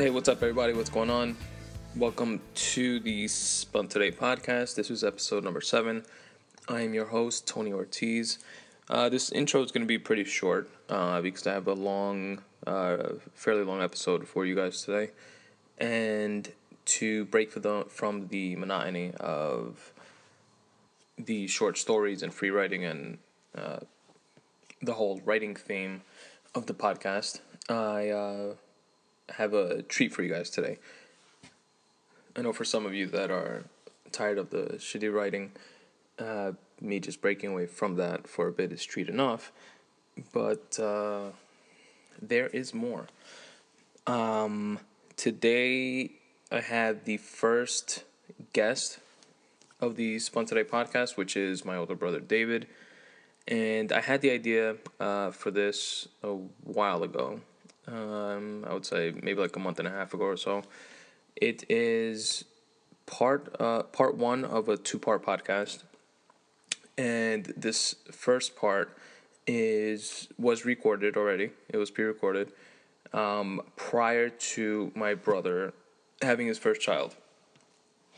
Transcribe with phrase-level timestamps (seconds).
[0.00, 0.72] Hey, what's up, everybody?
[0.72, 1.36] What's going on?
[1.94, 4.74] Welcome to the Spun Today podcast.
[4.74, 6.04] This is episode number seven.
[6.70, 8.38] I am your host, Tony Ortiz.
[8.88, 12.40] Uh, this intro is going to be pretty short uh, because I have a long,
[12.66, 15.10] uh, fairly long episode for you guys today.
[15.76, 16.50] And
[16.86, 19.92] to break for the, from the monotony of
[21.18, 23.18] the short stories and free writing and
[23.54, 23.80] uh,
[24.80, 26.00] the whole writing theme
[26.54, 28.54] of the podcast, I uh,
[29.36, 30.78] have a treat for you guys today.
[32.36, 33.64] I know for some of you that are
[34.12, 35.52] tired of the shitty writing,
[36.18, 39.52] uh, me just breaking away from that for a bit is treat enough.
[40.32, 41.30] But uh,
[42.20, 43.06] there is more.
[44.06, 44.80] Um,
[45.16, 46.12] today,
[46.50, 48.04] I had the first
[48.52, 48.98] guest
[49.80, 52.66] of the Spun Today podcast, which is my older brother David.
[53.48, 57.40] And I had the idea uh, for this a while ago
[57.92, 60.62] um, I would say maybe like a month and a half ago or so.
[61.36, 62.44] It is
[63.06, 65.82] part uh, part one of a two part podcast,
[66.96, 68.96] and this first part
[69.46, 71.50] is was recorded already.
[71.68, 72.52] It was pre recorded
[73.12, 75.72] um, prior to my brother
[76.22, 77.16] having his first child.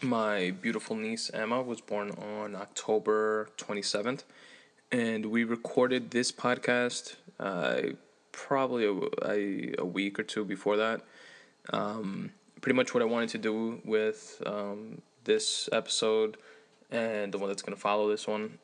[0.01, 4.25] My beautiful niece Emma was born on October twenty seventh,
[4.91, 7.15] and we recorded this podcast.
[7.39, 7.83] Uh,
[8.33, 8.95] probably a,
[9.29, 11.03] a, a week or two before that.
[11.73, 16.37] Um, pretty much what I wanted to do with um, this episode
[16.91, 18.59] and the one that's going to follow this one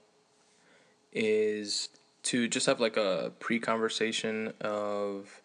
[1.12, 1.88] is
[2.24, 5.40] to just have like a pre conversation of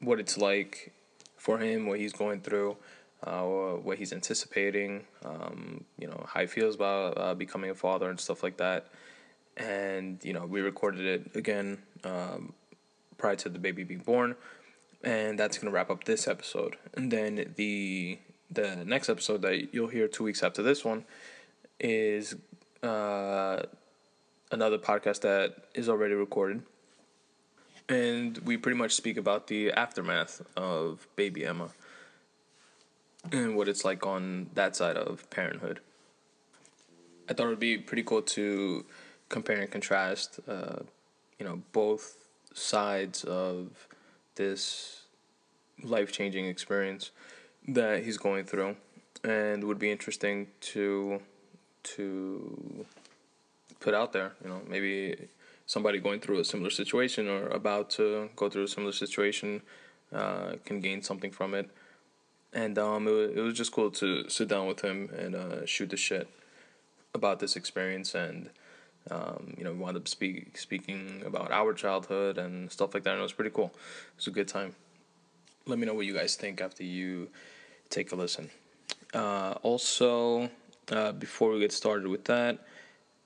[0.00, 0.92] what it's like
[1.36, 2.76] for him, what he's going through,
[3.22, 8.10] uh, what he's anticipating, um, you know, how he feels about uh, becoming a father
[8.10, 8.88] and stuff like that
[9.56, 12.52] and you know we recorded it again um,
[13.18, 14.36] prior to the baby being born,
[15.02, 16.76] and that's gonna wrap up this episode.
[16.94, 18.18] And then the
[18.50, 21.04] the next episode that you'll hear two weeks after this one
[21.80, 22.34] is
[22.82, 23.62] uh,
[24.50, 26.62] another podcast that is already recorded,
[27.88, 31.70] and we pretty much speak about the aftermath of baby Emma
[33.32, 35.80] and what it's like on that side of parenthood.
[37.28, 38.84] I thought it would be pretty cool to
[39.28, 40.80] compare and contrast, uh,
[41.38, 42.16] you know, both
[42.52, 43.88] sides of
[44.36, 45.02] this
[45.82, 47.10] life changing experience
[47.68, 48.76] that he's going through,
[49.22, 51.20] and would be interesting to
[51.82, 52.86] to
[53.80, 54.32] put out there.
[54.42, 55.28] You know, maybe
[55.66, 59.62] somebody going through a similar situation or about to go through a similar situation
[60.12, 61.70] uh, can gain something from it.
[62.52, 65.66] And um, it, was, it was just cool to sit down with him and uh,
[65.66, 66.28] shoot the shit
[67.14, 68.50] about this experience and
[69.10, 73.10] um, you know, we wound up speak, speaking about our childhood and stuff like that,
[73.10, 73.66] and it was pretty cool.
[73.66, 74.74] It was a good time.
[75.66, 77.28] Let me know what you guys think after you
[77.90, 78.50] take a listen.
[79.12, 80.50] Uh, also,
[80.90, 82.58] uh, before we get started with that,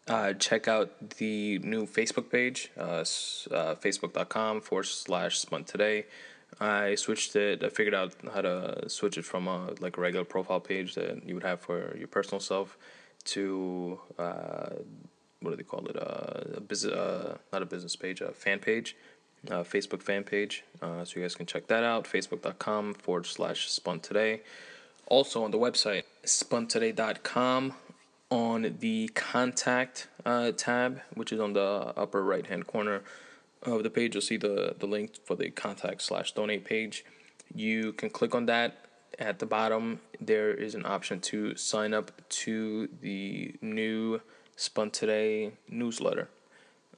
[0.08, 3.04] uh, check out the new Facebook page, uh, uh,
[3.74, 6.06] facebook.com forward slash spun today.
[6.60, 7.62] I switched it.
[7.62, 11.26] I figured out how to switch it from a like a regular profile page that
[11.26, 12.78] you would have for your personal self
[13.26, 14.70] to uh,
[15.40, 15.96] what do they call it?
[15.96, 18.96] Uh, a business, uh, not a business page, a fan page,
[19.50, 20.64] uh, Facebook fan page.
[20.82, 22.04] Uh, so you guys can check that out.
[22.04, 24.40] Facebook.com forward slash spun today.
[25.06, 27.74] Also on the website, spuntoday.com
[28.30, 33.02] on the contact uh, tab, which is on the upper right hand corner
[33.62, 37.04] of the page, you'll see the, the link for the contact slash donate page.
[37.54, 38.84] You can click on that.
[39.18, 44.20] At the bottom, there is an option to sign up to the new
[44.58, 46.28] Spun Today newsletter.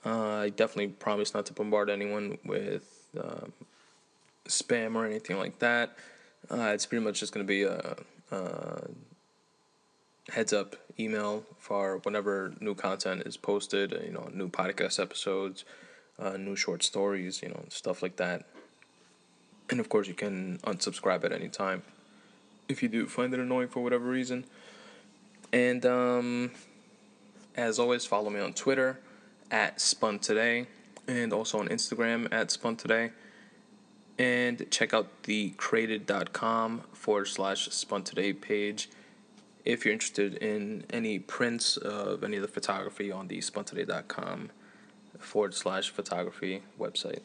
[0.05, 3.53] Uh, I definitely promise not to bombard anyone with um,
[4.49, 5.91] spam or anything like that.
[6.51, 7.97] Uh, it's pretty much just going to be a,
[8.33, 8.89] a,
[10.31, 15.67] heads up email for whenever new content is posted, you know, new podcast episodes,
[16.19, 18.47] uh, new short stories, you know, stuff like that.
[19.69, 21.83] And of course, you can unsubscribe at any time
[22.71, 24.45] if you do find it annoying for whatever reason.
[25.53, 26.53] And um,
[27.61, 28.99] as always, follow me on Twitter
[29.51, 30.67] at Spun Today
[31.07, 33.11] and also on Instagram at Spun Today.
[34.19, 38.89] And check out the created.com forward slash Spun Today page
[39.65, 44.51] if you're interested in any prints of any of the photography on the spuntoday.com
[45.19, 47.21] forward slash photography website.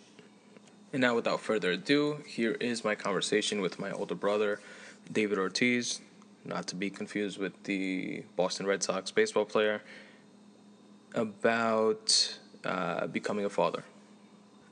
[0.91, 4.59] And now, without further ado, here is my conversation with my older brother,
[5.11, 6.01] David Ortiz,
[6.43, 9.81] not to be confused with the Boston Red Sox baseball player
[11.15, 13.83] about uh, becoming a father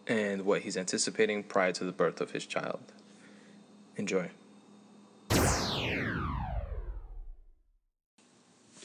[0.05, 2.81] and what he's anticipating prior to the birth of his child.
[3.95, 4.29] Enjoy.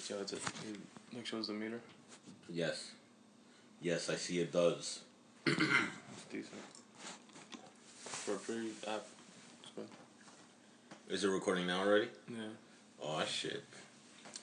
[0.09, 0.79] Yo, it's a, it
[1.15, 1.81] like shows the meter.
[2.49, 2.93] Yes.
[3.83, 5.01] Yes, I see it does.
[5.47, 5.57] It's
[6.33, 6.55] decent.
[7.99, 9.05] For a free app.
[9.63, 9.89] It's good.
[11.15, 12.09] Is it recording now already?
[12.31, 12.37] Yeah.
[13.03, 13.65] Oh shit.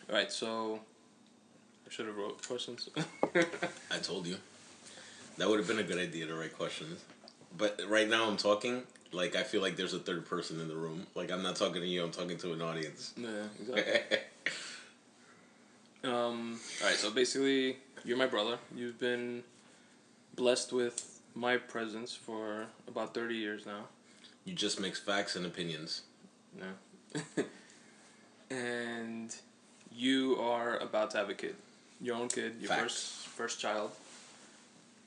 [0.10, 0.82] Alright, so
[1.88, 2.90] I should have wrote questions.
[3.92, 4.38] I told you.
[5.38, 7.04] That would have been a good idea to write questions.
[7.58, 10.76] But right now I'm talking like I feel like there's a third person in the
[10.76, 11.08] room.
[11.16, 13.14] Like I'm not talking to you, I'm talking to an audience.
[13.18, 13.30] yeah,
[13.60, 14.18] exactly.
[16.04, 18.60] Um, all right, so basically, you're my brother.
[18.76, 19.44] You've been
[20.36, 23.86] blessed with my presence for about 30 years now.
[24.44, 26.04] you just mix facts and opinions.
[26.56, 27.44] No.
[28.56, 29.36] and
[29.92, 31.56] you are about to have a kid.
[32.06, 33.90] Your own kid, your first first child.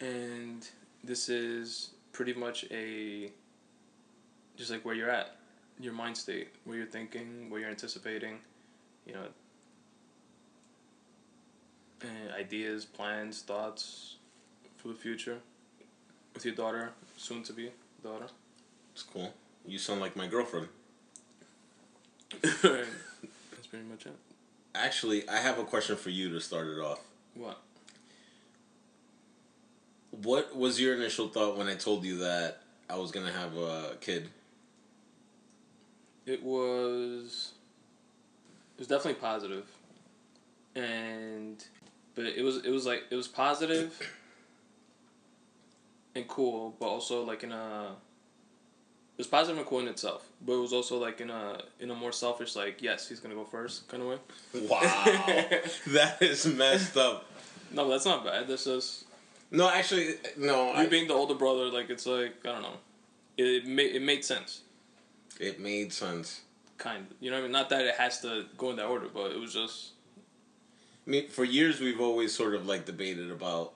[0.00, 0.66] And
[1.04, 3.30] this is pretty much a
[4.56, 5.36] just like where you're at,
[5.78, 8.38] your mind state, where you're thinking, where you're anticipating,
[9.06, 9.26] you know,
[12.36, 14.16] ideas, plans, thoughts
[14.76, 15.38] for the future
[16.34, 17.70] with your daughter, soon to be
[18.02, 18.26] daughter.
[18.92, 19.32] It's cool.
[19.64, 20.66] You sound like my girlfriend.
[22.42, 22.60] That's
[23.70, 24.16] pretty much it.
[24.78, 27.00] Actually, I have a question for you to start it off.
[27.34, 27.60] What?
[30.10, 33.96] What was your initial thought when I told you that I was gonna have a
[34.00, 34.28] kid?
[36.26, 37.52] It was.
[38.76, 39.66] It was definitely positive,
[40.76, 41.64] and
[42.14, 44.00] but it was it was like it was positive
[46.14, 47.96] and cool, but also like in a.
[49.18, 51.90] It was positive and cool in itself, but it was also like in a in
[51.90, 54.18] a more selfish like yes he's gonna go first kind of way.
[54.54, 54.80] Wow,
[55.88, 57.24] that is messed up.
[57.72, 58.46] No, that's not bad.
[58.46, 59.04] That's just
[59.50, 60.68] No, actually, no.
[60.68, 61.64] you I, being the older brother.
[61.68, 62.76] Like it's like I don't know.
[63.36, 64.60] It made it made sense,
[65.40, 66.42] it made sense.
[66.76, 67.06] kind.
[67.10, 67.16] Of.
[67.18, 67.52] You know what I mean?
[67.52, 69.90] Not that it has to go in that order, but it was just
[71.06, 73.72] I mean, for years we've always sort of like debated about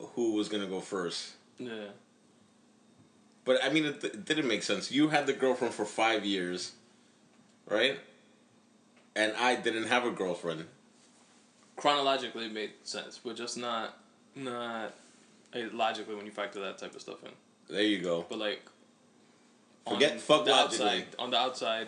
[0.00, 1.34] who was gonna go first.
[1.58, 1.90] yeah.
[3.48, 4.92] But I mean, it, it didn't make sense.
[4.92, 6.72] You had the girlfriend for five years,
[7.66, 7.98] right?
[9.16, 10.66] And I didn't have a girlfriend.
[11.76, 13.96] chronologically it made sense, but just not
[14.36, 14.92] not
[15.72, 17.30] logically when you factor that type of stuff in.
[17.74, 18.26] There you go.
[18.28, 18.60] But like,
[19.88, 20.84] Forget fuck the logically.
[20.86, 21.86] outside, on the outside,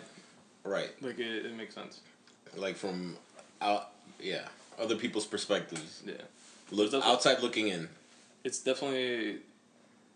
[0.63, 0.89] Right.
[0.99, 1.99] like it, it makes sense.
[2.55, 3.17] Like from
[3.61, 4.47] out, yeah,
[4.79, 6.01] other people's perspectives.
[6.07, 6.13] Yeah,
[6.71, 7.87] Look outside looking in.
[8.43, 9.41] it's definitely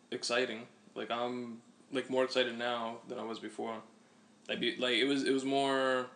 [0.09, 0.65] exciting.
[0.95, 1.61] Like I'm
[1.91, 3.75] like more excited now than I was before.
[4.47, 6.07] Like be, like it was it was more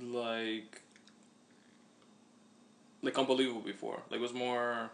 [0.00, 0.80] like
[3.02, 4.00] like unbelievable before.
[4.10, 4.90] Like it was more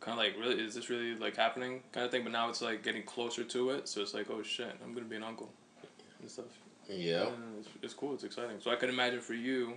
[0.00, 2.22] kind of like really is this really like happening kind of thing.
[2.22, 3.88] But now it's like getting closer to it.
[3.88, 5.50] So it's like oh shit, I'm gonna be an uncle
[6.20, 6.46] and stuff.
[6.88, 7.28] Yeah.
[7.28, 8.14] And it's, it's cool.
[8.14, 8.56] It's exciting.
[8.60, 9.74] So I can imagine for you,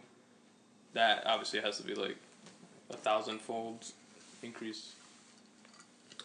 [0.94, 2.18] that obviously has to be like
[2.90, 3.86] a thousand fold
[4.42, 4.94] increase.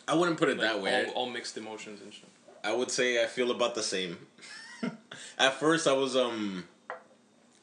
[0.08, 1.06] I wouldn't put it Like, that way.
[1.06, 2.28] All, all mixed emotions and shit.
[2.64, 4.18] I would say I feel about the same.
[5.38, 6.64] At first, I was um,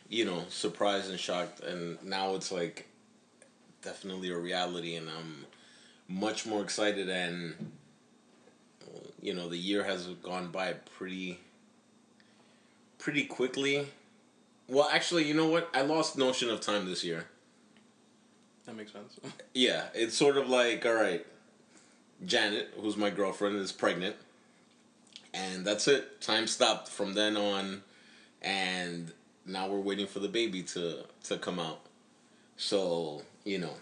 [0.09, 2.87] you know, surprised and shocked, and now it's like
[3.81, 5.45] definitely a reality, and I'm
[6.07, 7.09] much more excited.
[7.09, 7.71] And
[9.21, 11.39] you know, the year has gone by pretty,
[12.99, 13.87] pretty quickly.
[14.67, 15.69] Well, actually, you know what?
[15.73, 17.25] I lost notion of time this year.
[18.65, 19.19] That makes sense.
[19.53, 21.25] Yeah, it's sort of like all right.
[22.23, 24.15] Janet, who's my girlfriend, is pregnant,
[25.33, 26.21] and that's it.
[26.21, 27.81] Time stopped from then on,
[28.41, 29.11] and
[29.45, 31.79] now we're waiting for the baby to to come out.
[32.57, 33.73] So you know,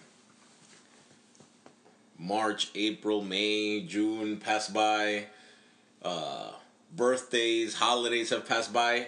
[2.18, 5.26] March, April, May, June pass by.
[6.02, 6.52] Uh,
[6.96, 9.08] birthdays, holidays have passed by,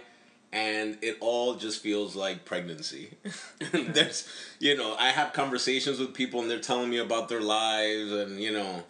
[0.51, 3.10] and it all just feels like pregnancy.
[3.72, 4.27] There's,
[4.60, 8.41] you know, I have conversations with people, and they're telling me about their lives, and
[8.41, 8.84] you know,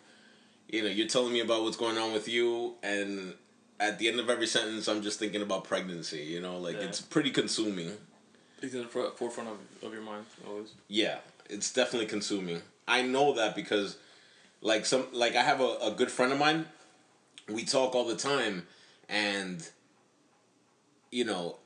[0.70, 3.34] you know, you're telling me about what's going on with you, and
[3.80, 6.24] at the end of every sentence, I'm just thinking about pregnancy.
[6.24, 6.84] You know, like Yeah.
[6.84, 7.92] it's pretty consuming.
[8.62, 10.70] It's in the forefront of, of your mind always.
[10.88, 11.18] Yeah,
[11.50, 12.62] it's definitely consuming.
[12.88, 13.98] I know that because,
[14.62, 16.66] like some, like I have a, a good friend of mine.
[17.48, 18.66] We talk all the time,
[19.08, 19.68] and
[21.12, 21.58] you know,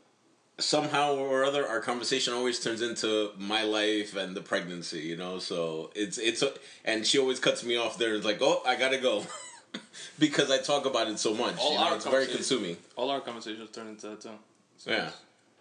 [0.59, 4.99] somehow or other, our conversation always turns into my life and the pregnancy.
[5.01, 6.53] You know, so it's it's a,
[6.85, 8.09] and she always cuts me off there.
[8.09, 9.23] and It's like, oh, I gotta go,
[10.19, 11.57] because I talk about it so much.
[11.59, 12.77] All you know, it's very consuming.
[12.95, 14.31] All our conversations turn into that too.
[14.77, 15.09] So Yeah.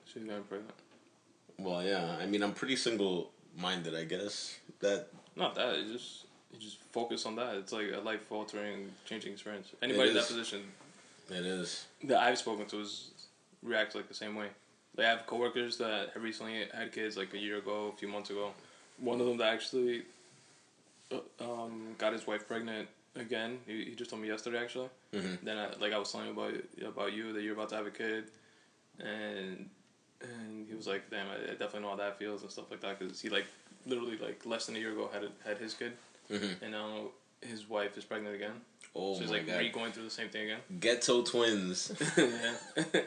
[0.07, 0.73] She's getting pregnant.
[1.59, 2.17] Well, yeah.
[2.21, 3.95] I mean, I'm pretty single minded.
[3.95, 5.79] I guess that Not that.
[5.79, 7.57] You just you just focus on that.
[7.57, 9.69] It's like a life altering, changing experience.
[9.83, 10.63] Anybody in that position
[11.31, 11.87] It is.
[12.05, 13.11] that I've spoken to is
[13.63, 14.49] reacts like the same way.
[14.99, 18.31] They have coworkers that have recently had kids like a year ago, a few months
[18.31, 18.51] ago.
[18.99, 20.03] One of them that actually
[21.13, 23.61] uh, um, got his wife pregnant again.
[23.65, 24.89] He, he just told me yesterday actually.
[25.15, 25.39] Mhm.
[25.45, 27.87] Then I, like I was telling you about about you that you're about to have
[27.87, 28.25] a kid,
[28.99, 29.71] and
[30.21, 32.81] and he was like, "Damn, I, I definitely know how that feels and stuff like
[32.81, 33.47] that." Because he like
[33.87, 35.93] literally like less than a year ago had had his kid,
[36.29, 36.61] Mhm.
[36.61, 37.03] and now
[37.41, 38.61] his wife is pregnant again.
[38.97, 39.61] Oh so he's like god.
[39.61, 40.61] re going through the same thing again.
[40.81, 41.93] Ghetto twins.
[42.17, 42.55] yeah.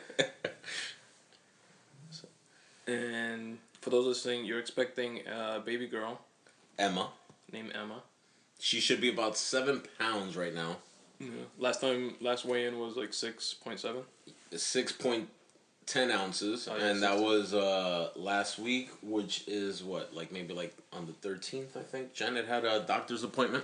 [2.88, 6.20] And for those listening, you're expecting a baby girl
[6.78, 7.10] Emma.
[7.52, 8.02] named Emma.
[8.60, 10.78] She should be about seven pounds right now.
[11.20, 11.30] Yeah.
[11.58, 14.02] Last time, last weigh in was like six point seven.
[14.56, 15.30] Six point
[15.86, 17.26] ten ounces, Oh, yeah, and that 16.
[17.28, 22.14] was uh last week, which is what like maybe like on the thirteenth, I think.
[22.14, 23.64] Janet had a doctor's appointment.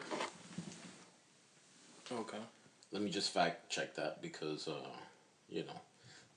[2.12, 2.38] Okay.
[2.92, 4.74] Let me just fact check that because uh,
[5.50, 5.80] you know,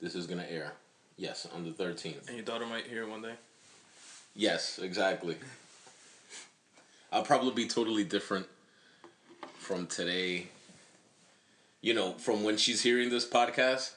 [0.01, 0.73] this is gonna air.
[1.21, 2.27] Yes, on the thirteenth.
[2.27, 3.35] And your daughter might hear one day.
[4.33, 5.35] Yes, exactly.
[7.11, 8.47] I'll probably be totally different
[9.59, 10.47] from today.
[11.81, 13.91] You know, from when she's hearing this podcast,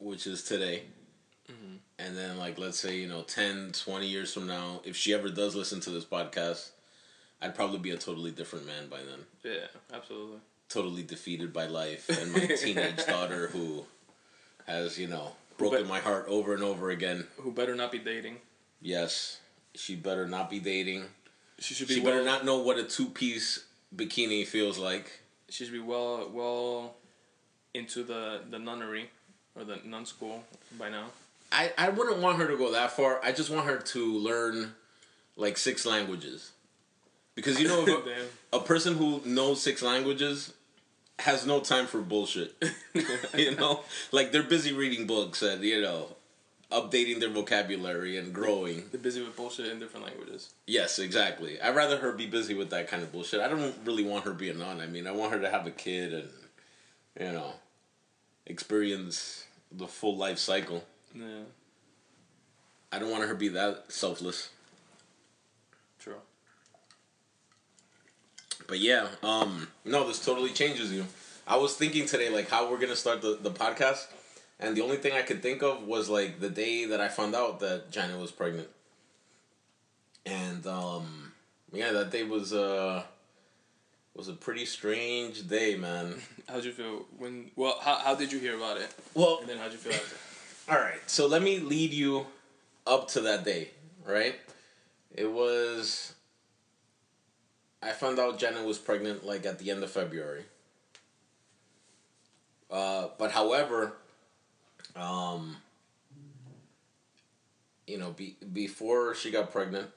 [0.00, 0.82] which is today.
[1.48, 1.76] Mm-hmm.
[2.00, 5.28] And then, like, let's say, you know, 10, 20 years from now, if she ever
[5.28, 6.70] does listen to this podcast,
[7.40, 9.20] I'd probably be a totally different man by then.
[9.44, 10.38] Yeah, absolutely.
[10.68, 12.08] Totally defeated by life.
[12.08, 13.84] And my teenage daughter who
[14.66, 17.26] has, you know, broken But- my heart over and over again.
[17.36, 18.38] Who better not be dating?
[18.80, 19.38] Yes,
[19.74, 21.04] she better not be dating.
[21.58, 21.94] She should be.
[21.94, 23.64] She well, better not know what a two piece
[23.94, 25.20] bikini feels like.
[25.50, 26.94] She should be well, well
[27.74, 29.10] into the the nunnery
[29.54, 30.42] or the nun school
[30.78, 31.06] by now.
[31.52, 33.20] I, I wouldn't want her to go that far.
[33.22, 34.74] I just want her to learn
[35.36, 36.52] like six languages.
[37.34, 37.84] Because you know,
[38.52, 40.52] a, a person who knows six languages
[41.20, 42.54] has no time for bullshit.
[43.34, 43.84] you know?
[44.12, 46.08] Like they're busy reading books and, you know,
[46.70, 48.84] updating their vocabulary and growing.
[48.90, 50.50] They're busy with bullshit in different languages.
[50.66, 51.60] Yes, exactly.
[51.60, 53.40] I'd rather her be busy with that kind of bullshit.
[53.40, 54.80] I don't really want her to be a nun.
[54.80, 56.30] I mean, I want her to have a kid and,
[57.18, 57.54] you know,
[58.46, 60.84] experience the full life cycle.
[61.14, 61.44] Yeah,
[62.92, 64.50] I don't want her to be that selfless.
[65.98, 66.14] true.
[68.70, 71.04] But yeah, um, no, this totally changes you.
[71.44, 74.06] I was thinking today, like, how we're gonna start the, the podcast,
[74.60, 77.34] and the only thing I could think of was like the day that I found
[77.34, 78.68] out that Janet was pregnant.
[80.24, 81.32] And um,
[81.72, 83.02] yeah, that day was uh
[84.14, 86.22] was a pretty strange day, man.
[86.48, 87.50] How'd you feel when?
[87.56, 88.94] Well, how how did you hear about it?
[89.14, 90.16] Well, And then how'd you feel after?
[90.72, 92.24] All right, so let me lead you
[92.86, 93.70] up to that day,
[94.06, 94.36] right?
[95.12, 96.14] It was.
[97.82, 100.44] I found out Janet was pregnant like at the end of February.
[102.70, 103.94] Uh, but however,
[104.94, 105.56] um,
[107.86, 109.88] you know, be, before she got pregnant,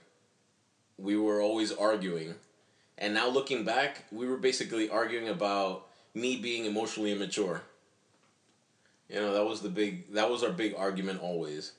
[0.98, 2.36] we were always arguing.
[2.98, 7.62] And now looking back, we were basically arguing about me being emotionally immature.
[9.10, 11.74] You know, that was the big that was our big argument always.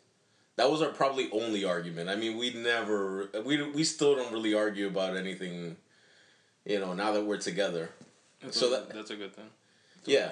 [0.57, 2.09] That was our probably only argument.
[2.09, 5.77] I mean, we never we we still don't really argue about anything,
[6.65, 7.91] you know, now that we're together.
[8.43, 9.45] That's So a, that- that's a good thing.
[10.05, 10.31] That's Yeah.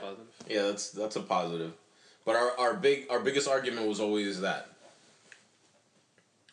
[0.49, 1.73] Yeah, that's that's a positive.
[2.25, 4.69] But our, our big our biggest argument was always that.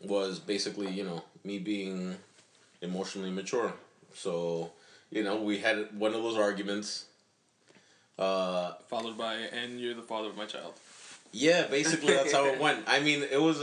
[0.01, 2.15] Was basically, you know, me being
[2.81, 3.73] emotionally mature.
[4.13, 4.71] So,
[5.11, 7.05] you know, we had one of those arguments.
[8.17, 10.73] Uh Followed by, and you're the father of my child.
[11.31, 12.83] Yeah, basically that's how it went.
[12.87, 13.61] I mean, it was.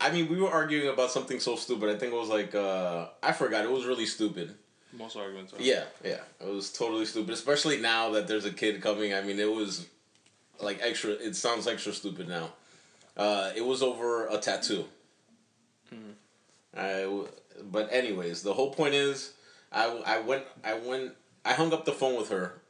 [0.00, 1.88] I mean, we were arguing about something so stupid.
[1.94, 3.64] I think it was like uh, I forgot.
[3.64, 4.54] It was really stupid.
[4.92, 5.56] Most arguments are.
[5.60, 7.32] Yeah, yeah, it was totally stupid.
[7.32, 9.14] Especially now that there's a kid coming.
[9.14, 9.86] I mean, it was
[10.60, 11.12] like extra.
[11.12, 12.52] It sounds extra stupid now.
[13.16, 14.86] Uh, it was over a tattoo.
[16.76, 17.28] I w
[17.70, 19.32] but anyways, the whole point is,
[19.72, 21.12] I, I went I went
[21.44, 22.60] I hung up the phone with her.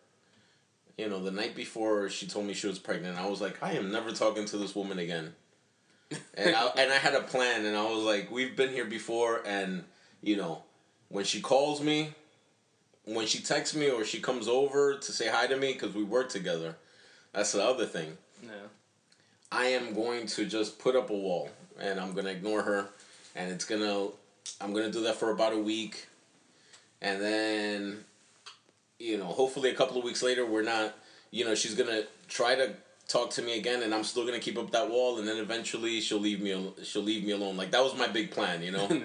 [0.96, 3.72] You know, the night before she told me she was pregnant, I was like, I
[3.72, 5.34] am never talking to this woman again.
[6.34, 9.42] And I, and I had a plan, and I was like, we've been here before,
[9.46, 9.84] and
[10.22, 10.62] you know,
[11.10, 12.14] when she calls me,
[13.04, 16.02] when she texts me or she comes over to say hi to me because we
[16.02, 16.76] work together,
[17.32, 18.16] that's the other thing.
[18.42, 18.50] Yeah.
[19.52, 22.88] I am going to just put up a wall and I'm gonna ignore her
[23.34, 24.08] and it's gonna
[24.60, 26.06] I'm gonna do that for about a week
[27.02, 28.04] and then
[28.98, 30.94] you know hopefully a couple of weeks later we're not
[31.32, 32.74] you know she's gonna try to
[33.08, 36.00] talk to me again and I'm still gonna keep up that wall and then eventually
[36.00, 38.70] she'll leave me al- she'll leave me alone like that was my big plan you
[38.70, 38.86] know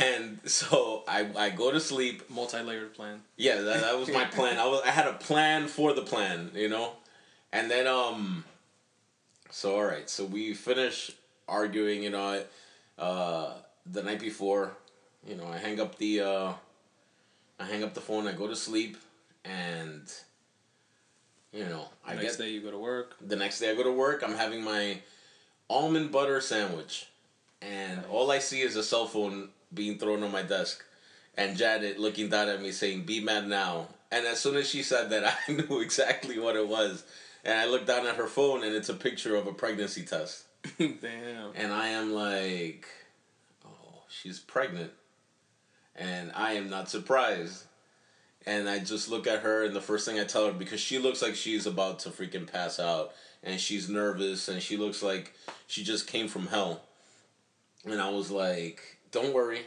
[0.00, 3.22] and so I I go to sleep Multi-layered plan.
[3.36, 6.50] yeah that, that was my plan I was I had a plan for the plan
[6.54, 6.92] you know
[7.52, 8.44] And then um
[9.50, 11.12] so all right, so we finish
[11.46, 12.42] arguing, you know,
[12.98, 13.52] uh
[13.84, 14.72] the night before,
[15.28, 16.52] you know, I hang up the uh
[17.60, 18.96] I hang up the phone, I go to sleep
[19.44, 20.02] and
[21.52, 23.16] you know, The I next get day you go to work.
[23.20, 24.98] the next day I go to work, I'm having my
[25.68, 27.06] almond butter sandwich.
[27.60, 30.84] And all I see is a cell phone being thrown on my desk.
[31.36, 33.88] And Janet looking down at me saying, Be mad now.
[34.10, 37.04] And as soon as she said that, I knew exactly what it was.
[37.44, 40.44] And I looked down at her phone and it's a picture of a pregnancy test.
[40.78, 41.52] Damn.
[41.54, 42.86] And I am like,
[43.64, 44.92] Oh, she's pregnant.
[45.96, 47.64] And I am not surprised.
[48.44, 50.98] And I just look at her, and the first thing I tell her, because she
[50.98, 53.12] looks like she's about to freaking pass out,
[53.44, 55.32] and she's nervous, and she looks like
[55.68, 56.82] she just came from hell.
[57.84, 59.62] And I was like, Don't worry.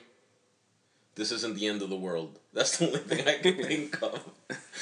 [1.16, 2.40] This isn't the end of the world.
[2.54, 4.20] That's the only thing I can think of.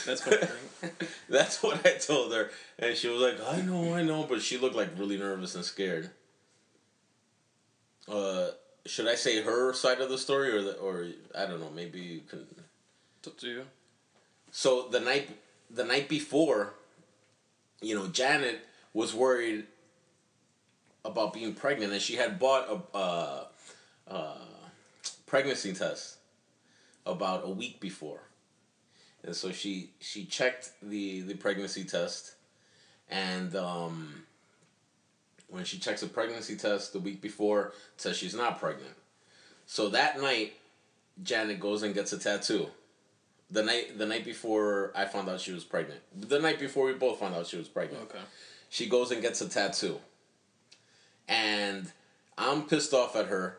[0.06, 0.50] That's comforting.
[1.30, 2.50] That's what I told her.
[2.80, 4.24] And she was like, I know, I know.
[4.24, 6.10] But she looked like really nervous and scared.
[8.08, 8.48] Uh,
[8.86, 12.00] should I say her side of the story or the, or I don't know, maybe
[12.00, 12.46] you can
[13.20, 13.66] It's up to you.
[14.52, 15.30] so the night
[15.70, 16.74] the night before,
[17.82, 18.60] you know, Janet
[18.94, 19.66] was worried
[21.06, 23.44] about being pregnant and she had bought a uh,
[24.08, 24.43] uh,
[25.34, 26.18] pregnancy test
[27.08, 28.20] about a week before.
[29.24, 32.36] And so she she checked the the pregnancy test
[33.10, 34.26] and um
[35.50, 38.94] when she checks a pregnancy test the week before says she's not pregnant.
[39.66, 40.54] So that night
[41.24, 42.68] Janet goes and gets a tattoo
[43.50, 46.02] the night the night before I found out she was pregnant.
[46.16, 48.04] The night before we both found out she was pregnant.
[48.04, 48.24] Okay.
[48.70, 50.00] She goes and gets a tattoo.
[51.28, 51.92] And
[52.38, 53.58] I'm pissed off at her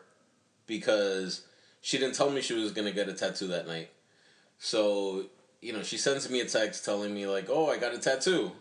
[0.67, 1.45] because
[1.85, 3.91] she didn't tell me she was going to get a tattoo that night.
[4.57, 5.25] So,
[5.61, 8.53] you know, she sends me a text telling me like, "Oh, I got a tattoo."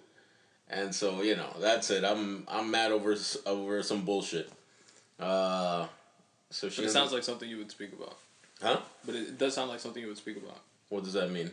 [0.68, 2.04] And so, you know, that's it.
[2.04, 4.50] I'm I'm mad over over some bullshit.
[5.18, 5.86] Uh
[6.50, 8.18] so she But it sounds like something you would speak about.
[8.60, 8.80] Huh?
[9.06, 10.60] But it does sound like something you would speak about.
[10.90, 11.50] What does that mean?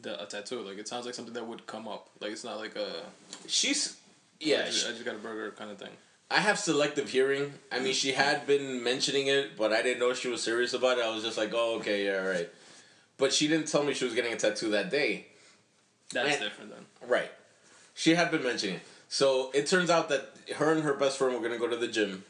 [0.00, 0.62] The, a tattoo.
[0.62, 2.08] Like, it sounds like something that would come up.
[2.20, 3.04] Like, it's not like a.
[3.46, 3.94] She's I
[4.40, 5.94] yeah, just, she- I just got a burger kind of thing.
[6.32, 7.52] I have selective hearing.
[7.70, 10.96] I mean, she had been mentioning it, but I didn't know she was serious about
[10.96, 11.04] it.
[11.04, 12.48] I was just like, oh, okay, yeah, all right.
[13.18, 15.26] But she didn't tell me she was getting a tattoo that day.
[16.10, 16.40] That's Man.
[16.40, 16.86] different then.
[17.06, 17.30] Right.
[17.94, 18.82] She had been mentioning it.
[19.08, 21.76] So it turns out that her and her best friend were going to go to
[21.76, 22.24] the gym.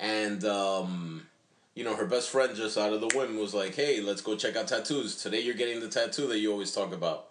[0.00, 1.26] And, um,
[1.74, 4.36] you know, her best friend just out of the whim was like, hey, let's go
[4.36, 5.22] check out tattoos.
[5.22, 7.26] Today you're getting the tattoo that you always talk about.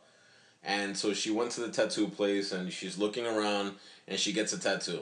[0.63, 3.73] And so she went to the tattoo place and she's looking around
[4.08, 4.99] and she gets a tattoo.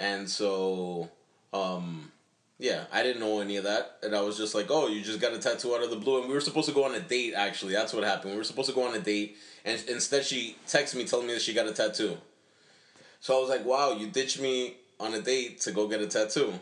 [0.00, 1.10] And so,
[1.52, 2.10] um,
[2.58, 3.98] yeah, I didn't know any of that.
[4.02, 6.20] And I was just like, oh, you just got a tattoo out of the blue.
[6.20, 7.74] And we were supposed to go on a date, actually.
[7.74, 8.32] That's what happened.
[8.32, 9.36] We were supposed to go on a date.
[9.64, 12.16] And instead, she texted me telling me that she got a tattoo.
[13.20, 16.06] So I was like, wow, you ditched me on a date to go get a
[16.06, 16.54] tattoo.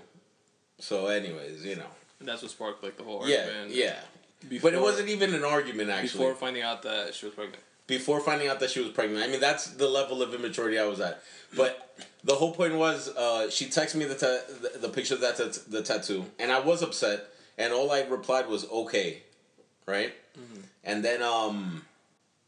[0.80, 1.86] So, anyways, you know.
[2.18, 4.00] And that's what sparked, like, the whole Yeah, yeah.
[4.48, 6.18] Before, But it wasn't even an argument, actually.
[6.18, 7.62] Before finding out that she was pregnant.
[7.88, 9.24] Before finding out that she was pregnant.
[9.24, 11.20] I mean, that's the level of immaturity I was at.
[11.56, 15.20] But the whole point was, uh, she texted me the, ta- the the picture of
[15.22, 15.36] that
[15.68, 17.26] the tattoo, and I was upset.
[17.56, 19.24] And all I replied was okay,
[19.86, 20.12] right?
[20.84, 21.82] And then um,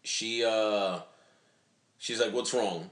[0.04, 1.00] she uh,
[1.98, 2.90] she's like, "What's wrong?"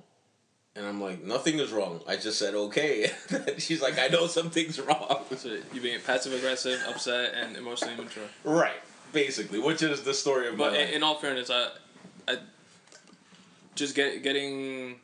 [0.75, 2.01] And I'm like, "Nothing is wrong.
[2.09, 3.11] I just said okay."
[3.59, 8.25] she's like, "I know something's wrong." So you being passive aggressive, upset, and emotionally immature.
[8.43, 8.81] right,
[9.13, 11.69] basically, which is the story of my But in, in all fairness, I,
[12.29, 12.39] I
[13.75, 14.97] just get getting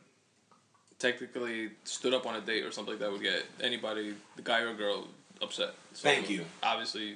[0.99, 4.61] technically stood up on a date or something like that would get anybody, the guy
[4.61, 5.07] or girl,
[5.41, 5.73] upset.
[5.93, 6.45] So Thank you.
[6.63, 7.15] Obviously,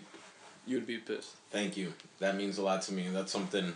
[0.65, 1.35] you'd be pissed.
[1.51, 1.93] Thank you.
[2.19, 3.07] That means a lot to me.
[3.11, 3.75] That's something.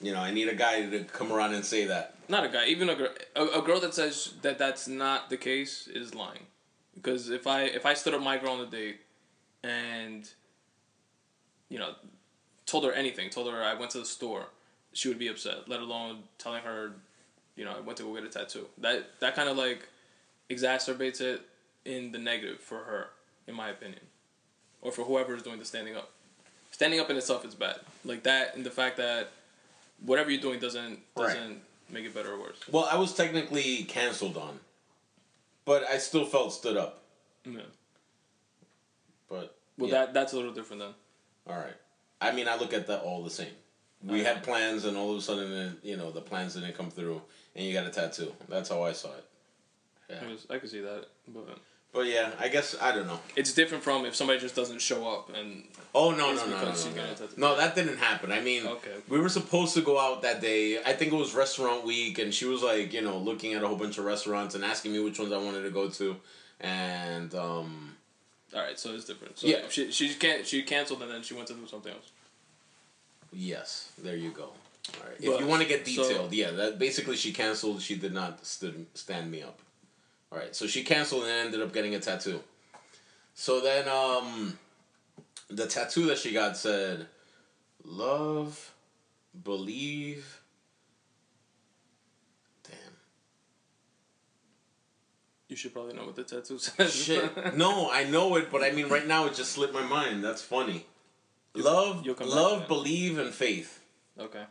[0.00, 2.14] You know, I need a guy to come around and say that.
[2.28, 3.10] Not a guy, even a girl.
[3.36, 6.46] A, a girl that says that that's not the case is lying.
[6.94, 9.00] Because if I if I stood up my girl on a date,
[9.62, 10.28] and
[11.68, 11.94] you know,
[12.66, 14.46] told her anything, told her I went to the store,
[14.94, 15.68] she would be upset.
[15.68, 16.92] Let alone telling her,
[17.56, 18.66] you know, I went to go get a tattoo.
[18.78, 19.86] That that kind of like
[20.48, 21.42] exacerbates it
[21.84, 23.08] in the negative for her,
[23.46, 24.00] in my opinion,
[24.80, 26.10] or for whoever is doing the standing up.
[26.70, 27.76] Standing up in itself is bad.
[28.04, 29.30] Like that, and the fact that
[30.04, 32.58] whatever you're doing doesn't doesn't make it better or worse.
[32.70, 34.58] Well, I was technically canceled on,
[35.64, 37.02] but I still felt stood up.
[37.44, 37.60] Yeah.
[39.28, 40.06] But Well, yeah.
[40.06, 40.94] that that's a little different then.
[41.48, 41.76] all right.
[42.20, 43.52] I mean, I look at that all the same.
[44.06, 46.90] We had plans, and all of a sudden, uh, you know, the plans didn't come
[46.90, 47.22] through,
[47.56, 48.32] and you got a tattoo.
[48.48, 49.24] That's how I saw it.
[50.10, 50.18] Yeah.
[50.22, 51.58] I, was, I could see that, but
[51.94, 53.18] But yeah, I guess I don't know.
[53.36, 55.64] It's different from if somebody just doesn't show up and
[55.94, 57.56] Oh no no no no no, no.
[57.56, 58.30] that didn't happen.
[58.32, 58.90] I mean, Okay.
[59.08, 60.82] we were supposed to go out that day.
[60.84, 63.66] I think it was restaurant week, and she was like, you know, looking at a
[63.68, 66.16] whole bunch of restaurants and asking me which ones I wanted to go to,
[66.60, 67.96] and um,
[68.54, 69.38] all right, so it's different.
[69.38, 69.62] So Yeah.
[69.70, 72.10] she she can't she canceled and then she went to do something else.
[73.34, 74.44] Yes, there you go.
[75.00, 77.80] All right, if But- you want to get so- detailed, yeah, that basically she canceled.
[77.82, 79.58] She did not stood stand me up.
[80.30, 82.42] All right, so she canceled and ended up getting a tattoo.
[83.34, 84.58] So then, um,
[85.48, 87.08] the tattoo that she got said,
[87.84, 88.72] "Love,
[89.42, 90.40] believe."
[92.64, 92.96] Damn.
[95.48, 96.94] You should probably know what the tattoo says.
[96.94, 97.56] Shit.
[97.56, 100.22] No, I know it, but I mean, right now it just slipped my mind.
[100.24, 100.86] That's funny.
[101.54, 103.80] Love, you'll come back to love, believe, and faith.
[104.18, 104.44] okay.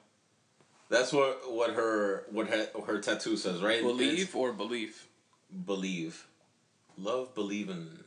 [0.90, 3.80] That's what what her what her, her tattoo says, right?
[3.82, 5.08] And it's Believe or belief.
[5.66, 6.28] believe,
[6.98, 8.04] love, believe, and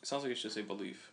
[0.00, 1.10] It sounds like it should say belief.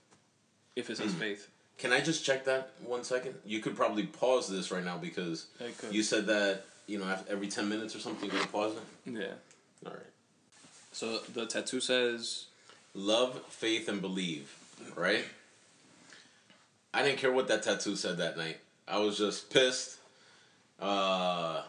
[0.75, 1.19] If it says Hmm.
[1.19, 1.49] faith.
[1.77, 3.35] can I just check that one second?
[3.45, 5.47] You could probably pause this right now because
[5.91, 9.11] you said that you know every ten minutes or something you're gonna pause it.
[9.11, 9.33] Yeah.
[9.85, 10.13] All right.
[10.93, 12.45] So the tattoo says
[12.93, 14.55] Love, faith, and believe,
[14.95, 15.25] right?
[16.97, 18.57] I didn't care what that tattoo said that night.
[18.87, 19.97] I was just pissed.
[20.79, 21.61] Uh,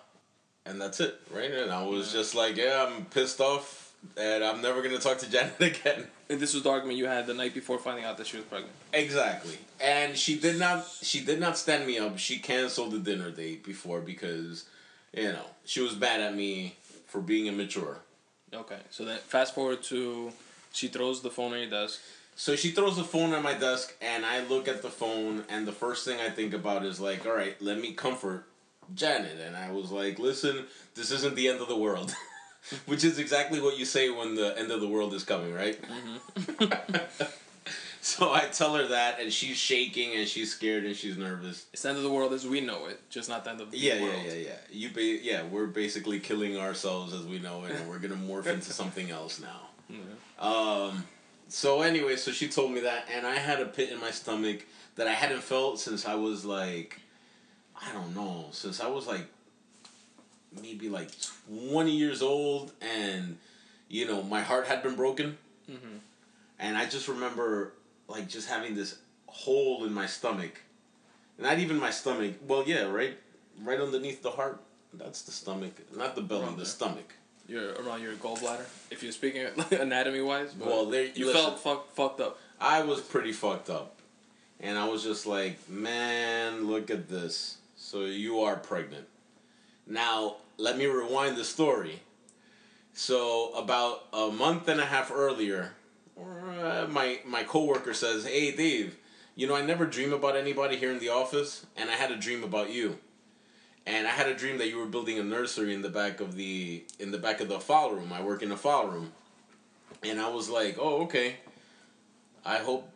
[0.65, 1.51] and that's it, right?
[1.51, 5.31] And I was just like, yeah, I'm pissed off, and I'm never gonna talk to
[5.31, 6.07] Janet again.
[6.31, 8.47] and this was the argument you had the night before finding out that she was
[8.47, 8.73] pregnant.
[8.95, 9.59] Exactly.
[9.83, 10.87] And she did not.
[11.03, 12.19] She did not stand me up.
[12.19, 14.65] She canceled the dinner date before because,
[15.13, 17.99] you know, she was bad at me for being immature.
[18.55, 18.79] Okay.
[18.89, 20.33] So then fast forward to
[20.73, 22.01] she throws the phone on your desk.
[22.41, 25.67] So she throws the phone on my desk, and I look at the phone, and
[25.67, 28.45] the first thing I think about is like, all right, let me comfort
[28.95, 29.39] Janet.
[29.45, 32.15] And I was like, listen, this isn't the end of the world.
[32.87, 35.81] Which is exactly what you say when the end of the world is coming, right?
[38.01, 41.67] so I tell her that, and she's shaking, and she's scared, and she's nervous.
[41.73, 43.73] It's the end of the world as we know it, just not the end of
[43.73, 44.15] the Yeah, world.
[44.25, 44.57] yeah, yeah, yeah.
[44.71, 48.47] You ba- yeah, we're basically killing ourselves as we know it, and we're gonna morph
[48.47, 49.61] into something else now.
[49.91, 49.99] Yeah.
[50.39, 51.05] Um,
[51.49, 54.65] so anyway, so she told me that, and I had a pit in my stomach
[54.97, 57.01] that I hadn't felt since I was like,
[57.81, 59.27] I don't know, since I was like
[60.63, 61.11] maybe like
[61.47, 63.39] twenty years old, and
[63.89, 65.39] you know my heart had been broken,
[65.71, 66.01] Mhm.
[66.59, 67.73] and I just remember
[68.09, 70.63] like just having this hole in my stomach,
[71.39, 72.35] not even my stomach.
[72.47, 73.17] Well, yeah, right,
[73.63, 74.61] right underneath the heart.
[74.95, 77.15] That's the stomach, not the belly, the stomach.
[77.49, 78.67] You're around your gallbladder.
[78.91, 81.41] If you're speaking anatomy wise, Well, there- you listen.
[81.43, 82.39] felt fuck, fucked up.
[82.61, 83.95] I was pretty fucked up.
[84.61, 87.59] And I was just like, man, look at this.
[87.77, 89.07] So you are pregnant.
[89.87, 92.01] Now, let me rewind the story.
[92.93, 95.73] So, about a month and a half earlier,
[96.21, 98.97] uh, my, my coworker says, Hey, Dave,
[99.37, 102.17] you know, I never dream about anybody here in the office, and I had a
[102.17, 102.99] dream about you.
[103.89, 106.35] And I had a dream that you were building a nursery in the back of
[106.37, 108.13] the in the back of the file room.
[108.13, 109.13] I work in the file room.
[110.03, 111.37] And I was like, Oh, okay.
[112.45, 112.87] I hope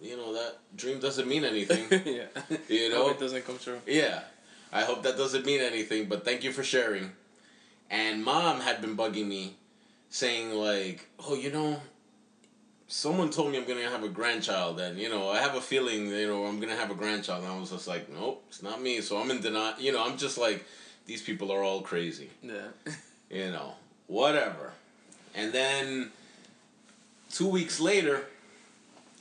[0.00, 1.86] you know that dream doesn't mean anything.
[2.06, 2.26] yeah.
[2.68, 3.10] You No, know?
[3.10, 3.80] it doesn't come true.
[3.86, 4.20] yeah.
[4.72, 7.10] I hope that doesn't mean anything, but thank you for sharing.
[7.90, 9.56] And mom had been bugging me
[10.10, 11.80] saying like, "Oh, you know,
[12.88, 16.06] someone told me I'm to have a grandchild and, you know, I have a feeling,
[16.08, 18.80] you know, I'm to have a grandchild." And I was just like, "Nope, it's not
[18.82, 19.74] me." So I'm in denial.
[19.78, 20.64] You know, I'm just like
[21.06, 22.68] these people are all crazy Yeah.
[23.30, 23.74] you know,
[24.06, 24.72] whatever.
[25.34, 26.10] And then
[27.30, 28.26] two weeks later,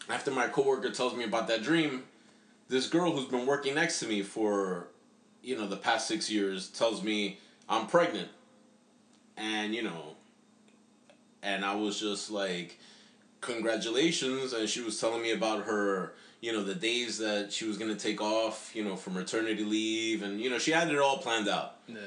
[0.10, 2.04] after my coworker tells me about that dream,
[2.70, 4.88] this girl who's been working next to me for,
[5.42, 8.30] you know, the past six years tells me I'm pregnant.
[9.38, 10.16] And, you know,
[11.44, 12.80] and I was just like,
[13.48, 14.54] congratulations.
[14.54, 17.96] And she was telling me about her, you know, the days that she was going
[17.96, 20.22] to take off, you know, from maternity leave.
[20.24, 21.98] And, you know, she had it all planned out Yeah.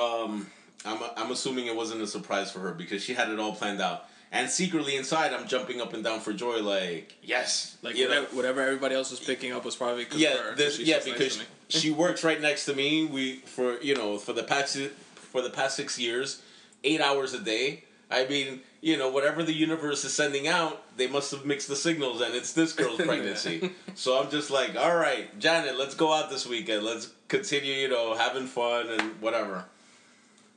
[0.00, 0.46] um,
[0.84, 3.80] I'm, I'm assuming it wasn't a surprise for her because she had it all planned
[3.80, 4.06] out.
[4.34, 8.22] And secretly inside, I'm jumping up and down for joy, like yes, Like you know,
[8.22, 11.40] whatever, whatever everybody else was picking up was probably yeah, her, this, yeah, because to
[11.40, 11.46] me.
[11.68, 13.04] she works right next to me.
[13.04, 14.78] We for you know for the past
[15.16, 16.40] for the past six years,
[16.82, 17.84] eight hours a day.
[18.10, 21.76] I mean, you know, whatever the universe is sending out, they must have mixed the
[21.76, 23.70] signals, and it's this girl's pregnancy.
[23.94, 26.84] so I'm just like, all right, Janet, let's go out this weekend.
[26.84, 29.64] Let's continue, you know, having fun and whatever.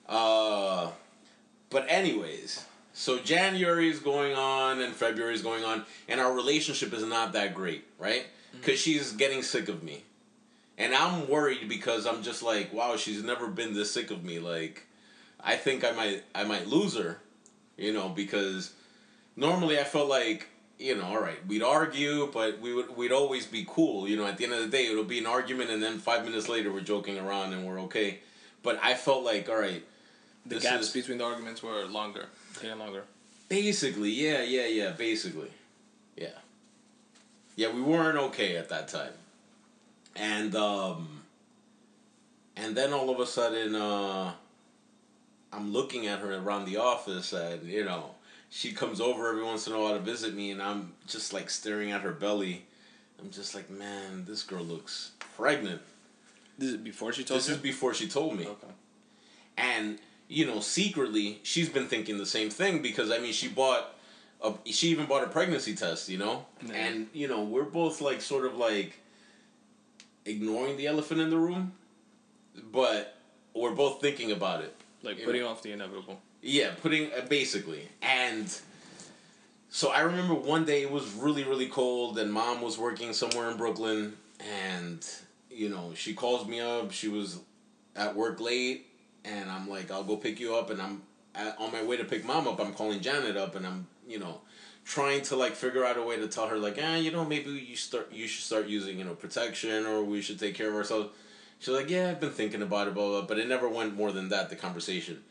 [0.09, 0.89] Uh,
[1.69, 6.93] but anyways, so January is going on and February is going on, and our relationship
[6.93, 8.25] is not that great, right?
[8.53, 10.03] Because she's getting sick of me,
[10.79, 14.39] and I'm worried because I'm just like, wow, she's never been this sick of me.
[14.39, 14.87] Like,
[15.43, 17.19] I think I might, I might lose her,
[17.77, 18.73] you know, because
[19.35, 23.45] normally I felt like you know, all right, we'd argue, but we would we'd always
[23.45, 24.07] be cool.
[24.07, 26.25] You know, at the end of the day, it'll be an argument, and then five
[26.25, 28.19] minutes later, we're joking around and we're okay.
[28.61, 29.83] But I felt like, all right,
[30.45, 32.27] the gaps is, between the arguments were longer,
[32.61, 33.03] getting longer.
[33.47, 34.91] Basically, yeah, yeah, yeah.
[34.91, 35.49] Basically,
[36.17, 36.27] yeah,
[37.55, 37.71] yeah.
[37.71, 39.13] We weren't okay at that time,
[40.15, 41.21] and um,
[42.57, 44.33] and then all of a sudden, uh,
[45.51, 48.11] I'm looking at her around the office, and you know
[48.49, 51.49] she comes over every once in a while to visit me, and I'm just like
[51.49, 52.65] staring at her belly.
[53.19, 55.81] I'm just like, man, this girl looks pregnant.
[56.57, 57.55] This is before she told this you.
[57.55, 58.45] Is before she told me.
[58.45, 58.73] Okay.
[59.57, 63.91] And you know, secretly, she's been thinking the same thing because I mean, she bought.
[64.43, 68.19] A, she even bought a pregnancy test, you know, and you know we're both like
[68.19, 68.99] sort of like
[70.25, 71.71] ignoring the elephant in the room,
[72.71, 73.17] but
[73.55, 74.75] we're both thinking about it,
[75.05, 76.21] like putting off the inevitable.
[76.41, 78.53] Yeah, putting uh, basically, and
[79.69, 83.49] so I remember one day it was really really cold, and mom was working somewhere
[83.49, 85.07] in Brooklyn, and
[85.49, 86.91] you know she calls me up.
[86.91, 87.39] She was
[87.95, 88.87] at work late,
[89.23, 91.01] and I'm like, I'll go pick you up, and I'm
[91.33, 92.59] at, on my way to pick mom up.
[92.59, 94.41] I'm calling Janet up, and I'm you know
[94.85, 97.25] trying to like figure out a way to tell her like, ah, eh, you know,
[97.25, 100.69] maybe you start you should start using you know protection, or we should take care
[100.69, 101.09] of ourselves.
[101.59, 103.27] She's like, yeah, I've been thinking about it, blah, blah, blah.
[103.27, 104.49] but it never went more than that.
[104.49, 105.23] The conversation,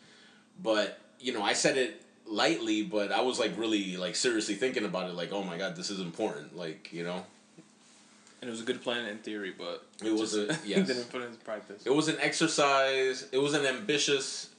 [0.63, 4.85] but you know, I said it lightly, but I was like really like seriously thinking
[4.85, 5.15] about it.
[5.15, 6.57] Like, oh my god, this is important.
[6.57, 7.25] Like, you know.
[8.41, 10.87] And it was a good plan in theory, but it was a yes.
[10.87, 11.87] didn't put it into practice.
[11.87, 13.27] It was an exercise.
[13.33, 14.51] It was an ambitious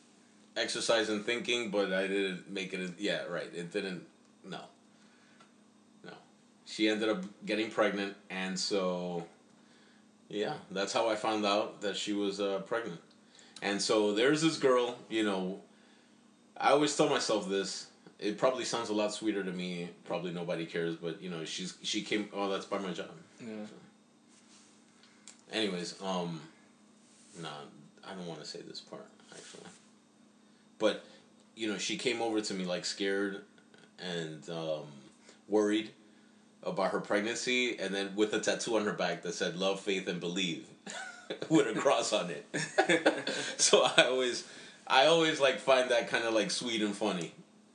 [0.58, 2.95] exercise in thinking, but I didn't make it.
[2.97, 3.49] Yeah, right.
[3.54, 4.04] It didn't.
[4.43, 4.62] No.
[6.04, 6.13] No.
[6.65, 9.25] She ended up getting pregnant, and so.
[10.35, 12.99] Yeah, that's how I found out that she was uh, pregnant.
[13.61, 15.61] And so there's this girl, you know,
[16.57, 17.87] I always tell myself this.
[18.19, 19.89] It probably sounds a lot sweeter to me.
[20.03, 22.27] Probably nobody cares, but you know, she's she came.
[22.33, 23.11] Oh, that's by my job.
[23.39, 23.65] Yeah.
[23.65, 23.75] So.
[25.53, 26.41] Anyways, um,
[27.41, 27.47] nah,
[28.05, 29.69] I don't want to say this part actually.
[30.79, 31.05] But,
[31.55, 33.41] you know, she came over to me like scared
[33.99, 34.83] and um,
[35.47, 35.91] worried
[36.65, 40.08] about her pregnancy, and then with a tattoo on her back that said "Love, Faith,
[40.08, 40.67] and Believe,"
[41.49, 42.45] with a cross on it.
[43.58, 44.45] so I always
[44.88, 47.34] I always like find that kind of like sweet and funny.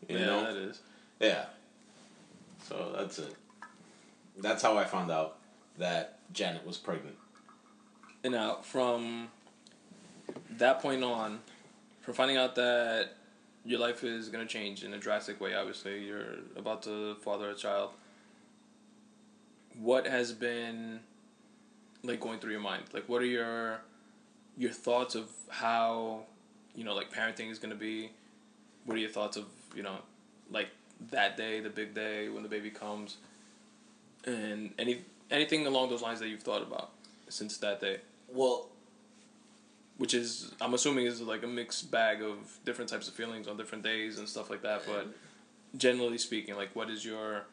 [0.09, 0.45] You yeah, know?
[0.45, 0.81] that is.
[1.21, 1.45] Yeah.
[2.69, 3.35] So that's it.
[4.39, 5.37] That's how I found out
[5.79, 7.17] that Janet was pregnant.
[8.23, 9.29] And now from
[10.59, 11.41] that point on,
[12.03, 13.11] from finding out that
[13.65, 17.55] your life is gonna change in a drastic way, obviously you're about to father a
[17.55, 17.91] child.
[19.79, 21.01] What has been
[22.03, 22.85] like going through your mind?
[22.93, 23.81] Like, what are your
[24.57, 26.25] your thoughts of how
[26.75, 28.11] you know, like parenting is going to be?
[28.85, 29.99] What are your thoughts of, you know,
[30.51, 30.69] like
[31.11, 33.17] that day, the big day when the baby comes?
[34.25, 36.91] And any anything along those lines that you've thought about
[37.29, 37.99] since that day?
[38.29, 38.69] Well,
[39.99, 43.57] which is I'm assuming is like a mixed bag of different types of feelings on
[43.57, 45.07] different days and stuff like that, but
[45.77, 47.45] generally speaking, like what is your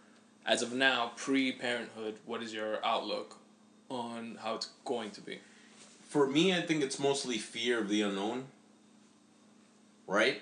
[0.47, 3.37] as of now, pre parenthood, what is your outlook
[3.89, 5.39] on how it's going to be?
[6.09, 8.45] For me, I think it's mostly fear of the unknown
[10.07, 10.41] right?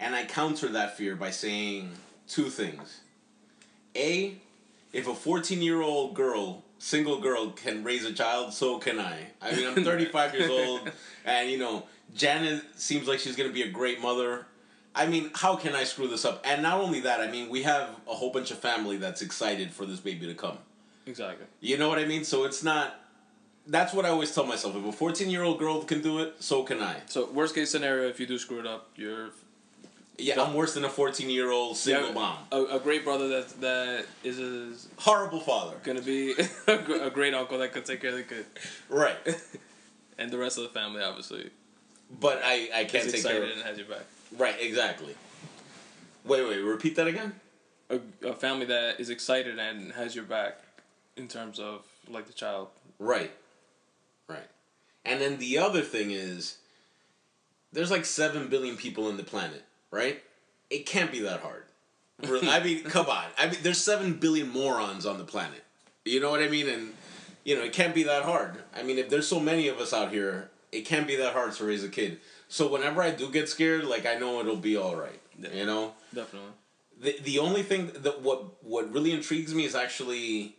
[0.00, 1.90] And I counter that fear by saying
[2.26, 3.02] two things.
[3.94, 4.34] A,
[4.92, 9.28] if a 14 year old girl, single girl, can raise a child, so can I.
[9.40, 10.90] I mean, I'm 35 years old,
[11.24, 11.84] and you know,
[12.16, 14.46] Janet seems like she's gonna be a great mother.
[14.94, 16.42] I mean, how can I screw this up?
[16.44, 19.72] And not only that, I mean, we have a whole bunch of family that's excited
[19.72, 20.58] for this baby to come.
[21.06, 21.46] Exactly.
[21.60, 22.24] You know what I mean?
[22.24, 23.02] So it's not
[23.66, 24.76] that's what I always tell myself.
[24.76, 26.96] If a fourteen year old girl can do it, so can I.
[27.06, 29.30] So worst case scenario, if you do screw it up, you're.
[30.18, 32.38] Yeah, I'm worse than a fourteen year old single yeah, mom.
[32.52, 35.76] A, a great brother that that is a horrible father.
[35.82, 36.34] Gonna be
[36.66, 38.46] a, great uncle that could take care of the kid.
[38.88, 39.16] Right.
[40.18, 41.50] and the rest of the family, obviously.
[42.20, 43.50] But I I can't take care of.
[43.50, 44.04] and has your back.
[44.36, 44.56] Right.
[44.60, 45.14] Exactly.
[46.24, 46.58] Wait, wait.
[46.58, 47.34] Repeat that again.
[47.90, 50.58] A, a family that is excited and has your back,
[51.16, 52.68] in terms of like the child.
[52.98, 53.30] Right.
[54.28, 54.48] Right.
[55.04, 56.58] And then the other thing is
[57.72, 60.22] there's like 7 billion people in the planet, right?
[60.70, 61.64] It can't be that hard.
[62.24, 63.26] I mean, come on.
[63.38, 65.64] I mean, there's 7 billion morons on the planet.
[66.04, 66.68] You know what I mean?
[66.68, 66.94] And,
[67.44, 68.62] you know, it can't be that hard.
[68.74, 71.52] I mean, if there's so many of us out here, it can't be that hard
[71.52, 72.20] to raise a kid.
[72.52, 75.18] So whenever I do get scared, like, I know it'll be all right.
[75.38, 75.94] You know?
[76.14, 76.50] Definitely.
[77.00, 80.54] The, the only thing that what what really intrigues me is actually,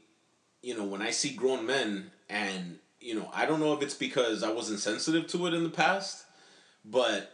[0.63, 3.93] you know, when I see grown men and you know, I don't know if it's
[3.93, 6.25] because I wasn't sensitive to it in the past,
[6.84, 7.32] but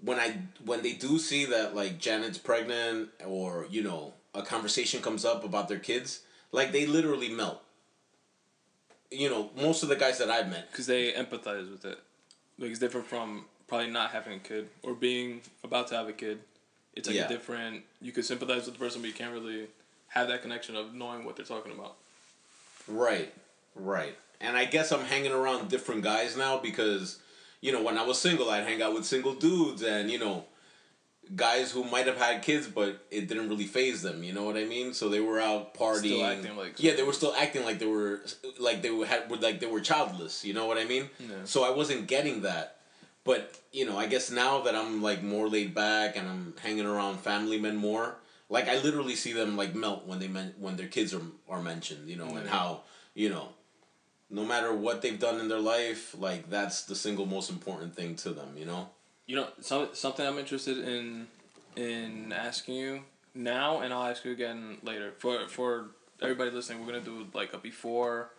[0.00, 5.02] when I when they do see that like Janet's pregnant or you know a conversation
[5.02, 6.20] comes up about their kids,
[6.52, 7.60] like they literally melt.
[9.10, 11.98] You know, most of the guys that I've met, because they empathize with it.
[12.60, 16.12] Like it's different from probably not having a kid or being about to have a
[16.12, 16.40] kid.
[16.94, 17.26] It's like Yeah.
[17.26, 17.84] a different.
[18.00, 19.68] You could sympathize with the person, but you can't really
[20.08, 21.96] have that connection of knowing what they're talking about.
[22.86, 23.32] Right,
[23.74, 24.16] right.
[24.40, 27.18] And I guess I'm hanging around different guys now because,
[27.60, 30.44] you know, when I was single, I'd hang out with single dudes and, you know,
[31.36, 34.22] guys who might have had kids, but it didn't really faze them.
[34.22, 34.94] You know what I mean?
[34.94, 36.24] So they were out partying.
[36.24, 38.22] acting like- yeah, they were still acting like they were
[38.58, 40.42] like they were had like they were childless.
[40.44, 41.10] You know what I mean?
[41.20, 41.44] Yeah.
[41.44, 42.77] So I wasn't getting that.
[43.28, 46.86] But you know, I guess now that I'm like more laid back and I'm hanging
[46.86, 48.16] around family men more,
[48.48, 51.60] like I literally see them like melt when they men- when their kids are are
[51.60, 52.08] mentioned.
[52.08, 53.50] You know, and how you know,
[54.30, 58.16] no matter what they've done in their life, like that's the single most important thing
[58.16, 58.56] to them.
[58.56, 58.88] You know.
[59.26, 61.26] You know, some something I'm interested in
[61.76, 63.02] in asking you
[63.34, 65.12] now, and I'll ask you again later.
[65.18, 65.90] For for
[66.22, 68.30] everybody listening, we're gonna do like a before,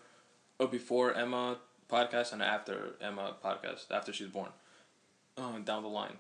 [0.60, 4.50] a before Emma podcast and after Emma podcast after she's born,
[5.40, 6.18] uh, down the line.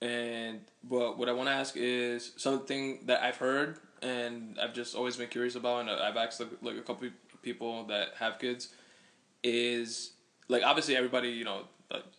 [0.00, 4.94] And but what I want to ask is something that I've heard and I've just
[4.94, 7.08] always been curious about, and I've asked like, a couple
[7.42, 8.68] people that have kids,
[9.42, 10.12] is
[10.48, 11.64] like obviously everybody you know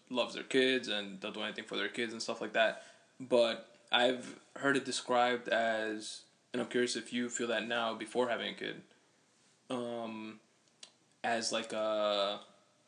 [0.10, 2.84] loves their kids and they'll do anything for their kids and stuff like that.
[3.20, 6.22] But I've heard it described as,
[6.54, 8.82] and I'm curious if you feel that now before having a kid,
[9.70, 10.40] um,
[11.24, 12.42] as like a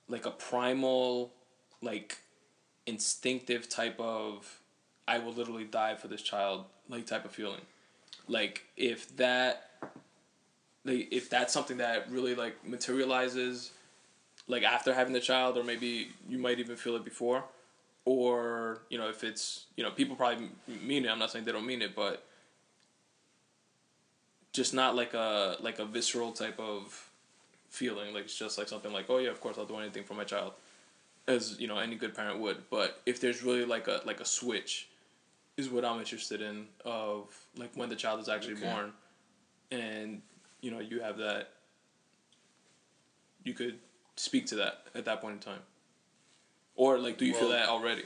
[0.07, 1.33] like a primal,
[1.81, 2.17] like
[2.85, 4.59] instinctive type of,
[5.07, 7.61] I will literally die for this child like type of feeling.
[8.27, 9.69] Like if that,
[10.85, 13.71] like if that's something that really like materializes
[14.47, 17.43] like after having the child or maybe you might even feel it before
[18.05, 20.49] or you know if it's you know people probably
[20.83, 22.25] mean it i'm not saying they don't mean it but
[24.53, 27.09] just not like a like a visceral type of
[27.69, 30.13] feeling like it's just like something like oh yeah of course i'll do anything for
[30.13, 30.53] my child
[31.27, 34.25] as you know any good parent would but if there's really like a like a
[34.25, 34.87] switch
[35.57, 37.25] is what i'm interested in of
[37.57, 38.65] like when the child is actually Okay.
[38.69, 38.91] born
[39.71, 40.21] and
[40.61, 41.49] you know you have that
[43.43, 43.77] you could
[44.15, 45.61] speak to that at that point in time
[46.75, 48.03] or like do you feel that already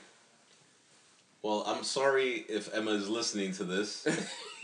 [1.42, 4.08] Well, I'm sorry if Emma is listening to this.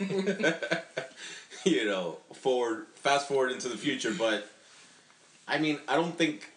[1.64, 4.48] you know, forward, fast forward into the future, but
[5.46, 6.50] I mean, I don't think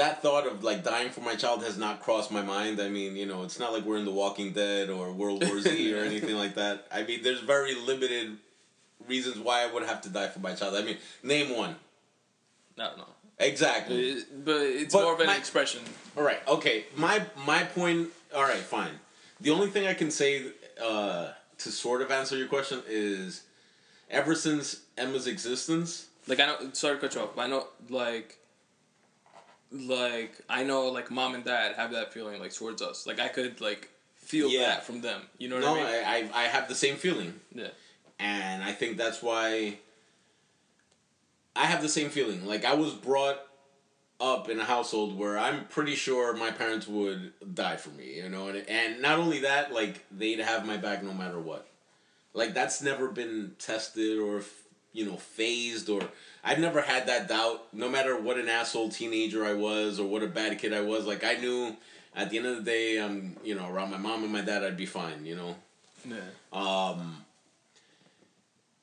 [0.00, 2.80] that thought of like dying for my child has not crossed my mind.
[2.80, 5.60] I mean, you know, it's not like we're in The Walking Dead or World War
[5.60, 6.86] Z or anything like that.
[6.92, 8.36] I mean, there's very limited
[9.06, 10.74] reasons why I would have to die for my child.
[10.74, 11.76] I mean, name one.
[12.78, 13.04] i don't know
[13.38, 14.10] Exactly.
[14.10, 15.80] It- but it's But more of an my- expression
[16.16, 16.40] All right.
[16.48, 16.84] Okay.
[16.96, 18.08] My my point.
[18.34, 18.58] All right.
[18.78, 18.94] Fine.
[19.40, 20.30] The only thing I can say
[20.82, 23.42] uh, to sort of answer your question is,
[24.10, 28.36] ever since Emma's existence, like i know sorry to cut you off i know like
[29.72, 33.28] like i know like mom and dad have that feeling like towards us like i
[33.28, 34.66] could like feel Yeah.
[34.66, 36.96] that from them you know what no, i mean I, I I have the same
[36.96, 37.68] feeling, yeah
[38.18, 39.78] and I think that's why.
[41.56, 42.46] I have the same feeling.
[42.46, 43.40] Like I was brought
[44.20, 48.28] up in a household where I'm pretty sure my parents would die for me, you
[48.28, 51.66] know, and and not only that, like they'd have my back no matter what.
[52.34, 54.42] Like that's never been tested or
[54.92, 56.02] you know phased or
[56.42, 57.72] I've never had that doubt.
[57.72, 61.06] No matter what an asshole teenager I was or what a bad kid I was,
[61.06, 61.76] like I knew
[62.14, 64.64] at the end of the day, I'm you know around my mom and my dad,
[64.64, 65.56] I'd be fine, you know.
[66.08, 66.16] yeah
[66.52, 67.24] Um,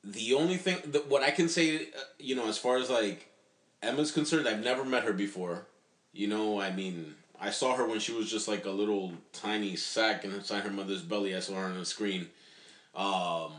[0.03, 3.29] the only thing that what I can say, uh, you know, as far as like
[3.81, 5.65] Emma's concerned, I've never met her before.
[6.13, 9.75] You know, I mean, I saw her when she was just like a little tiny
[9.75, 11.35] sack inside her mother's belly.
[11.35, 12.29] I saw her on the screen.
[12.95, 13.51] Um,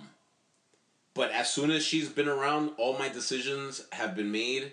[1.18, 4.70] but as soon as she's been around, all my decisions have been made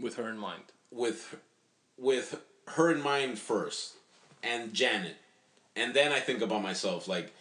[0.00, 1.36] with her in mind with
[1.98, 3.92] with her in mind first
[4.42, 5.16] and Janet.
[5.76, 7.34] And then I think about myself like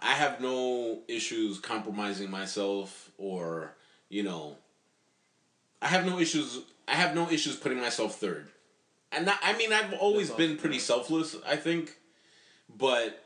[0.00, 3.76] I have no issues compromising myself or,
[4.08, 4.56] you know,
[5.80, 8.48] I have no issues I have no issues putting myself third.
[9.12, 11.96] And not, I mean I've always That's been pretty selfless, I think.
[12.76, 13.22] But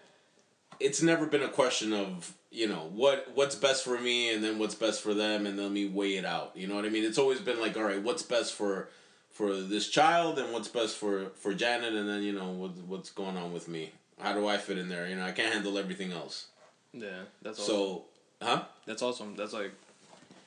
[0.78, 4.58] it's never been a question of you know what what's best for me and then
[4.58, 6.52] what's best for them and then me weigh it out.
[6.54, 7.04] You know what i mean?
[7.04, 8.88] It's always been like all right what's best for
[9.30, 13.10] for this child and what's best for for janet and then you know what, what's
[13.10, 13.92] going on with me?
[14.20, 15.06] How do i fit in there?
[15.06, 16.46] You know i can't handle everything else.
[16.92, 17.74] Yeah that's awesome.
[17.74, 18.04] so
[18.42, 18.62] huh?
[18.86, 19.34] That's awesome.
[19.36, 19.72] That's like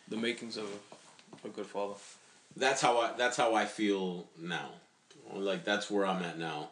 [0.08, 0.66] the makings of
[1.46, 1.96] a good father.
[2.58, 4.70] That's how i that's how i feel now.
[5.34, 6.70] Like that's where i'm at now.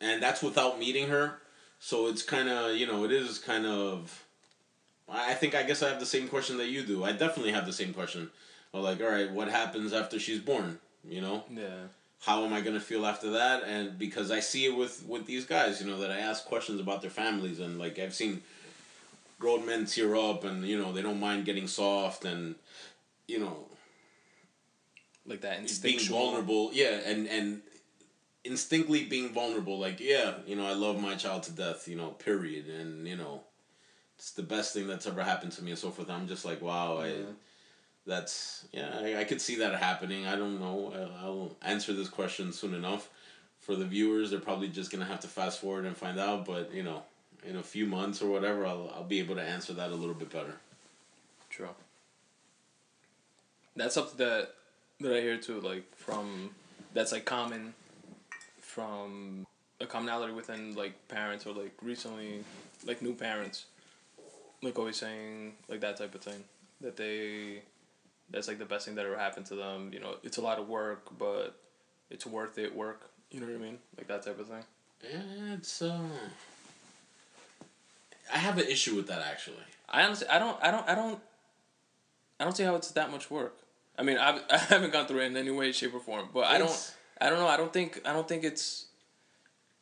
[0.00, 1.40] And that's without meeting her
[1.80, 4.24] so it's kind of you know it is kind of
[5.08, 7.02] I think I guess I have the same question that you do.
[7.04, 8.30] I definitely have the same question.
[8.72, 10.78] Well, like, all right, what happens after she's born?
[11.04, 11.88] You know, Yeah.
[12.20, 13.64] how am I gonna feel after that?
[13.64, 16.80] And because I see it with with these guys, you know, that I ask questions
[16.80, 18.42] about their families, and like I've seen
[19.40, 22.54] grown men tear up, and you know they don't mind getting soft, and
[23.26, 23.66] you know
[25.26, 26.70] Like that instinctual being vulnerable.
[26.72, 27.62] Yeah, and and
[28.44, 29.78] instinctively being vulnerable.
[29.78, 31.88] Like, yeah, you know, I love my child to death.
[31.88, 32.66] You know, period.
[32.68, 33.42] And you know,
[34.16, 36.10] it's the best thing that's ever happened to me, and so forth.
[36.10, 37.06] I'm just like, wow, I.
[37.08, 37.32] Mm-hmm.
[38.06, 40.26] That's yeah, I, I could see that happening.
[40.26, 40.92] I don't know.
[40.94, 43.10] I'll, I'll answer this question soon enough.
[43.60, 46.46] For the viewers, they're probably just gonna have to fast forward and find out.
[46.46, 47.02] But you know,
[47.46, 50.14] in a few months or whatever, I'll I'll be able to answer that a little
[50.14, 50.56] bit better.
[51.50, 51.68] True.
[53.76, 54.54] That's something that
[55.00, 56.50] that I hear too, like from
[56.94, 57.74] that's like common
[58.70, 59.46] from
[59.80, 62.44] a commonality within like parents or like recently
[62.86, 63.66] like new parents.
[64.62, 66.44] Like always saying like that type of thing.
[66.80, 67.62] That they
[68.30, 69.90] that's like the best thing that ever happened to them.
[69.92, 71.56] You know, it's a lot of work, but
[72.10, 73.10] it's worth it work.
[73.30, 73.78] You know what I mean?
[73.96, 74.64] Like that type of thing.
[75.02, 75.98] Yeah, it's uh.
[78.32, 79.56] I have an issue with that actually.
[79.88, 81.18] I honestly, I don't, I don't, I don't,
[82.38, 83.56] I don't see how it's that much work.
[83.98, 86.28] I mean, I've, I haven't gone through it in any way, shape, or form.
[86.32, 87.48] But I don't, It's- I don't know.
[87.48, 88.86] I don't think, I don't think it's,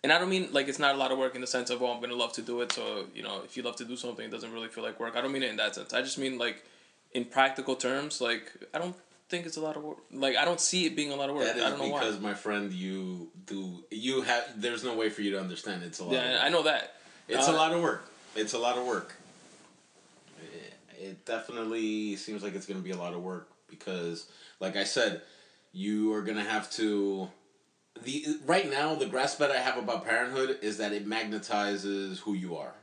[0.02, 1.82] and I don't mean like it's not a lot of work in the sense of
[1.82, 2.72] oh, I'm gonna love to do it.
[2.72, 5.14] So you know, if you love to do something, it doesn't really feel like work.
[5.16, 5.92] I don't mean it in that sense.
[5.92, 6.64] I just mean like,
[7.12, 8.94] in practical terms, like I don't
[9.28, 9.98] think it's a lot of work.
[10.12, 11.46] Like I don't see it being a lot of work.
[11.46, 12.30] That is I don't know because why.
[12.30, 14.44] my friend, you do you have.
[14.60, 15.82] There's no way for you to understand.
[15.82, 16.14] It's a lot.
[16.14, 16.40] of Yeah.
[16.42, 16.94] I know that.
[17.28, 18.08] It's Uh, a lot of work.
[18.36, 19.14] It's a lot of work.
[20.42, 24.26] It- It definitely seems like it's going to be a lot of work because,
[24.60, 25.22] like I said,
[25.72, 27.28] you are to have to.
[28.02, 32.34] The right now the grasp that I have about parenthood is that it magnetizes who
[32.34, 32.74] you are.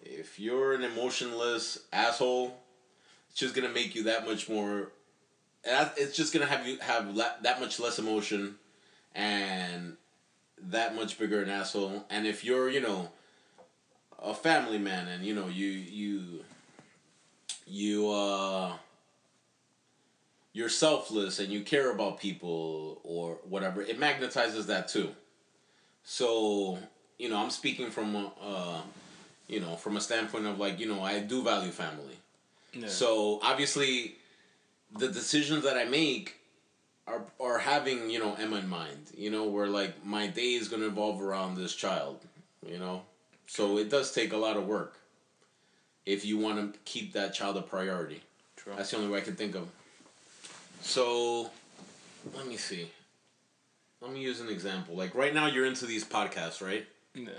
[0.00, 2.56] If you're an emotionless asshole,
[3.30, 4.92] it's just gonna make you that much more.
[5.64, 8.56] It's just gonna have you have that much less emotion,
[9.14, 9.96] and
[10.60, 12.04] that much bigger an asshole.
[12.10, 13.10] And if you're, you know,
[14.18, 16.44] a family man, and you know you you
[17.66, 18.72] you uh
[20.52, 25.10] you're selfless and you care about people or whatever, it magnetizes that too.
[26.04, 26.78] So
[27.18, 28.80] you know, I'm speaking from a, uh,
[29.48, 32.16] you know, from a standpoint of like, you know, I do value family.
[32.72, 32.88] Yeah.
[32.88, 34.14] So obviously,
[34.96, 36.36] the decisions that I make
[37.06, 39.10] are are having you know Emma in mind.
[39.16, 42.20] You know, where like my day is going to evolve around this child.
[42.66, 43.02] You know,
[43.46, 44.94] so it does take a lot of work.
[46.06, 48.22] If you want to keep that child a priority,
[48.56, 48.74] True.
[48.76, 49.68] that's the only way I can think of.
[50.82, 51.50] So,
[52.34, 52.88] let me see.
[54.00, 54.94] Let me use an example.
[54.96, 56.86] Like right now, you're into these podcasts, right?
[57.14, 57.30] Yeah.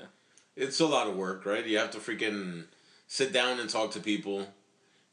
[0.56, 1.66] it's a lot of work, right?
[1.66, 2.66] You have to freaking
[3.08, 4.46] sit down and talk to people,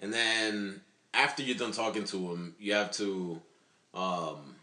[0.01, 0.81] and then
[1.15, 3.41] after you're done talking to them, you have to
[3.95, 4.57] um,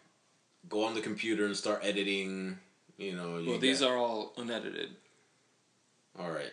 [0.68, 2.58] go on the computer and start editing.
[2.98, 4.90] You know, you Well, these are all unedited.
[6.20, 6.52] all right.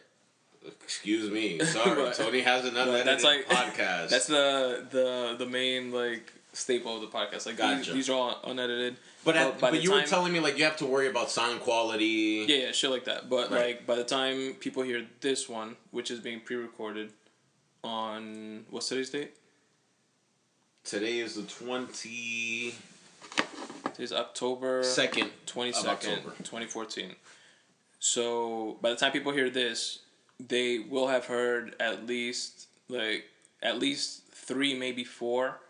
[0.85, 1.97] Excuse me, sorry.
[1.97, 4.09] But- Tony has another unedited that's like podcast.
[4.11, 7.47] That's the the the main like staple of the podcast.
[7.47, 7.93] Like these, Gotcha.
[7.93, 8.97] these are all unedited.
[9.25, 12.45] but at, but you were telling me like you have to worry about sound quality.
[12.49, 13.29] Yeah, yeah, shit like that.
[13.31, 13.67] But Right.
[13.77, 17.13] like by the time people hear this one, which is being pre-recorded
[17.85, 19.35] on what's today's date?
[20.85, 22.75] Today is the twenty
[23.95, 25.31] Today's October second.
[25.47, 26.35] twenty second, October.
[26.43, 27.15] twenty fourteen.
[27.99, 30.01] So by the time people hear this,
[30.39, 33.27] they will have heard at least like
[33.63, 35.61] at least three, maybe four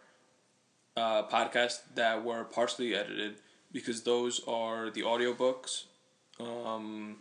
[0.97, 3.37] uh, podcasts that were partially edited
[3.73, 5.85] because those are the audiobooks,
[6.41, 7.17] um,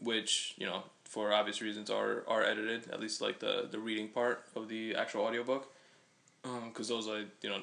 [0.00, 4.08] which you know for obvious reasons are are edited at least like the the reading
[4.08, 5.70] part of the actual audiobook
[6.68, 7.62] because those I you know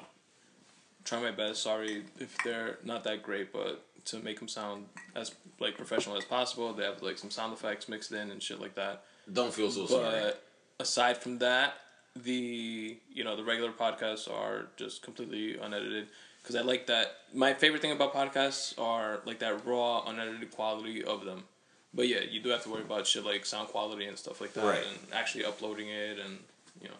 [1.04, 1.62] try my best.
[1.62, 6.24] Sorry if they're not that great, but to make them sound as like professional as
[6.24, 9.04] possible, they have like some sound effects mixed in and shit like that.
[9.32, 10.32] Don't feel so sorry.
[10.78, 11.74] Aside from that,
[12.16, 16.08] the you know the regular podcasts are just completely unedited
[16.42, 17.16] because I like that.
[17.34, 21.44] My favorite thing about podcasts are like that raw, unedited quality of them.
[21.92, 24.52] But yeah, you do have to worry about shit like sound quality and stuff like
[24.54, 24.84] that, Right.
[24.86, 26.38] and actually uploading it, and
[26.80, 26.94] you know.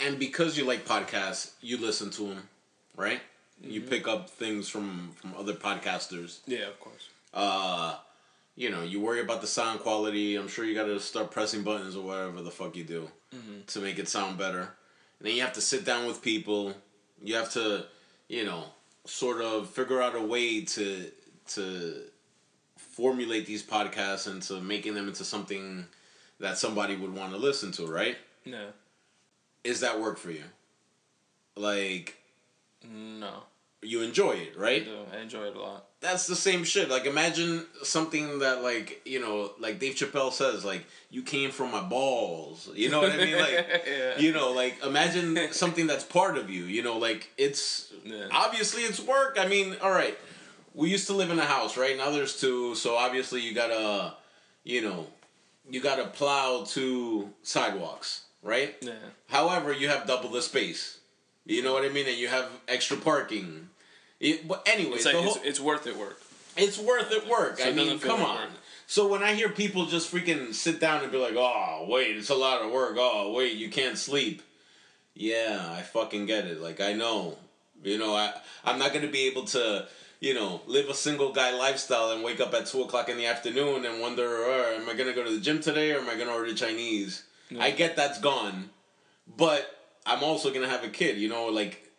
[0.00, 2.48] and because you like podcasts, you listen to them,
[2.96, 3.20] right?
[3.60, 3.90] You Mm-hmm.
[3.90, 6.40] pick up things from from other podcasters.
[6.46, 7.08] Yeah, of course.
[7.32, 7.96] Uh,
[8.54, 10.36] you know, you worry about the sound quality.
[10.36, 13.60] I'm sure you got to start pressing buttons or whatever the fuck you do mm-hmm.
[13.66, 14.60] to make it sound better.
[14.60, 16.74] And then you have to sit down with people.
[17.22, 17.86] You have to,
[18.28, 18.64] you know,
[19.04, 21.10] sort of figure out a way to
[21.54, 22.02] to
[22.76, 25.86] formulate these podcasts into making them into something
[26.40, 28.16] that somebody would want to listen to, right?
[28.44, 28.66] Yeah.
[29.64, 30.44] Is that work for you?
[31.56, 32.16] Like
[32.84, 33.44] No.
[33.82, 34.84] You enjoy it, I right?
[34.84, 34.96] do.
[35.12, 35.86] I enjoy it a lot.
[36.00, 36.88] That's the same shit.
[36.88, 41.70] Like imagine something that like, you know, like Dave Chappelle says, like, you came from
[41.70, 42.68] my balls.
[42.74, 43.36] You know what I mean?
[43.38, 44.18] Like yeah.
[44.18, 48.26] you know, like imagine something that's part of you, you know, like it's Yeah.
[48.32, 49.36] obviously it's work.
[49.38, 50.18] I mean, all right.
[50.74, 51.96] We used to live in a house, right?
[51.96, 54.14] Now there's two, so obviously you gotta,
[54.64, 55.06] you know,
[55.70, 58.74] you gotta plow two sidewalks, right?
[58.80, 58.92] yeah.
[59.28, 60.98] However, you have double the space.
[61.44, 62.06] You know what I mean?
[62.06, 63.68] And you have extra parking.
[64.22, 66.22] It, but anyways, It's like it's, it's worth it work.
[66.56, 67.58] it's worth it work.
[67.58, 68.48] So I it mean, come on.
[68.86, 72.30] So when I hear people just freaking sit down and be like, "Oh, wait, it's
[72.30, 72.94] a lot of work.
[72.98, 74.42] Oh, wait, you can't sleep."
[75.14, 76.60] Yeah, I fucking get it.
[76.62, 77.36] Like I know,
[77.82, 78.32] you know, I
[78.64, 79.88] I'm not gonna be able to,
[80.20, 83.26] you know, live a single guy lifestyle and wake up at two o'clock in the
[83.26, 86.16] afternoon and wonder, oh, am I gonna go to the gym today or am I
[86.16, 87.24] gonna order Chinese?
[87.58, 88.70] I get that's gone,
[89.36, 91.18] but I'm also gonna have a kid.
[91.18, 91.91] You know, like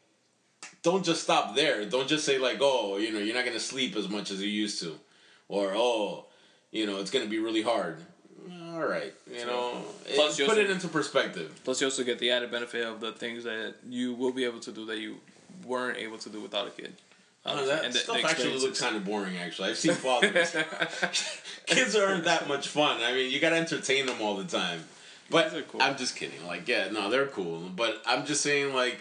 [0.83, 1.85] don't just stop there.
[1.85, 4.49] Don't just say like, oh, you know, you're not gonna sleep as much as you
[4.49, 4.95] used to,
[5.49, 6.25] or oh,
[6.71, 7.97] you know, it's gonna be really hard.
[8.73, 9.81] All right, you know,
[10.15, 11.59] Plus you put also- it into perspective.
[11.63, 14.59] Plus, you also get the added benefit of the things that you will be able
[14.61, 15.17] to do that you
[15.65, 16.93] weren't able to do without a kid.
[17.45, 17.75] Oh, Obviously.
[17.75, 19.37] that And the- stuff the actually looks kind of boring.
[19.37, 20.55] Actually, I've seen fathers.
[21.65, 23.01] Kids aren't that much fun.
[23.01, 24.83] I mean, you gotta entertain them all the time.
[25.29, 25.81] But cool.
[25.81, 26.45] I'm just kidding.
[26.45, 27.69] Like, yeah, no, they're cool.
[27.75, 28.99] But I'm just saying, like,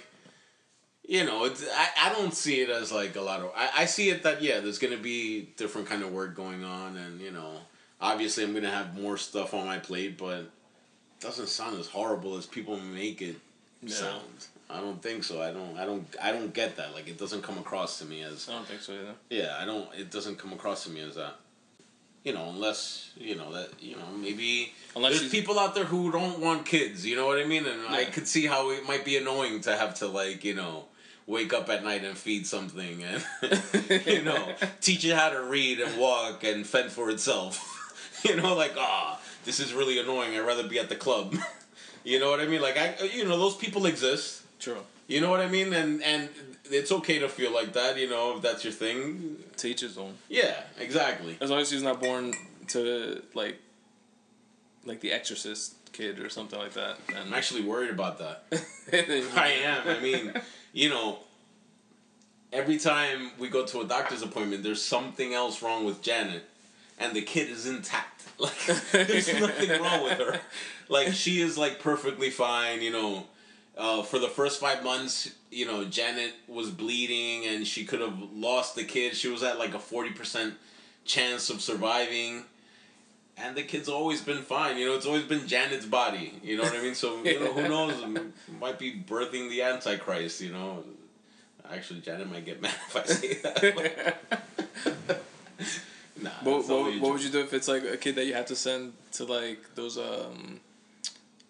[1.07, 3.51] you know, it's, I, I don't see it as like a lot of.
[3.57, 6.97] I, I see it that yeah, there's gonna be different kind of work going on,
[6.97, 7.59] and you know,
[8.01, 10.51] obviously I'm gonna have more stuff on my plate, but it
[11.21, 13.37] doesn't sound as horrible as people make it
[13.83, 13.97] Yeah.
[13.97, 14.47] sound.
[14.71, 15.43] I don't think so.
[15.43, 15.77] I don't.
[15.77, 16.07] I don't.
[16.23, 16.95] I don't get that.
[16.95, 19.15] Like, it doesn't come across to me as I don't think so either.
[19.29, 19.93] yeah, I don't.
[19.95, 21.35] It doesn't come across to me as that.
[22.25, 26.13] You know, unless you know that you know maybe Unless there's people out there who
[26.13, 27.05] don't want kids.
[27.05, 27.67] You know what I mean?
[27.67, 28.11] And I Yeah.
[28.11, 30.85] could see how it might be annoying to have to like you know
[31.33, 33.25] wake up at night and feed something and
[34.07, 37.69] you know teach it how to read and walk and fend for itself.
[38.25, 40.37] you know, like ah, this is really annoying.
[40.37, 41.35] I'd rather be at the club.
[42.05, 42.61] you know what I mean?
[42.61, 44.43] Like I, you know, those people exist.
[44.61, 44.79] True.
[45.09, 45.73] You know what I mean?
[45.73, 46.29] And and
[46.71, 47.99] it's okay to feel like that.
[47.99, 49.39] You know, if that's your thing.
[49.57, 50.15] To each his own.
[50.29, 51.37] Yeah, exactly.
[51.41, 52.35] As long as he's not born
[52.69, 53.59] to like,
[54.85, 56.97] like the Exorcist kid or something like that.
[57.17, 58.45] I'm actually worried about that.
[59.37, 59.89] I am.
[59.89, 60.33] I mean,
[60.73, 61.19] you know,
[62.53, 66.45] every time we go to a doctor's appointment, there's something else wrong with Janet,
[66.99, 68.09] and the kid is intact.
[68.39, 70.41] Like, there's nothing wrong with her.
[70.89, 72.83] Like, she is like perfectly fine.
[72.83, 73.27] You know,
[73.77, 78.19] uh, for the first five months, you know, Janet was bleeding, and she could have
[78.33, 79.15] lost the kid.
[79.15, 80.55] She was at like a forty percent
[81.05, 82.45] chance of surviving.
[83.37, 84.95] And the kid's always been fine, you know.
[84.95, 86.95] It's always been Janet's body, you know what I mean.
[86.95, 88.23] So you know, who knows?
[88.61, 90.85] Might be birthing the Antichrist, you know.
[91.71, 94.17] Actually, Janet might get mad if I say that.
[96.23, 96.31] nah.
[96.43, 98.57] what, what, what would you do if it's like a kid that you have to
[98.57, 100.61] send to like those um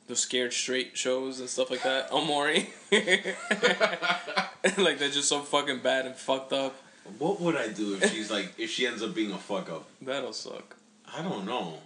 [0.08, 2.10] those scared straight shows and stuff like that?
[2.10, 2.68] Omori.
[4.78, 6.76] like they're just so fucking bad and fucked up.
[7.18, 9.86] What would I do if she's like if she ends up being a fuck up?
[10.00, 10.76] That'll suck.
[11.16, 11.78] I don't know.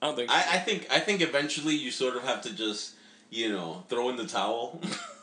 [0.00, 0.30] I don't think.
[0.30, 2.94] I, I think I think eventually you sort of have to just
[3.30, 4.80] you know throw in the towel.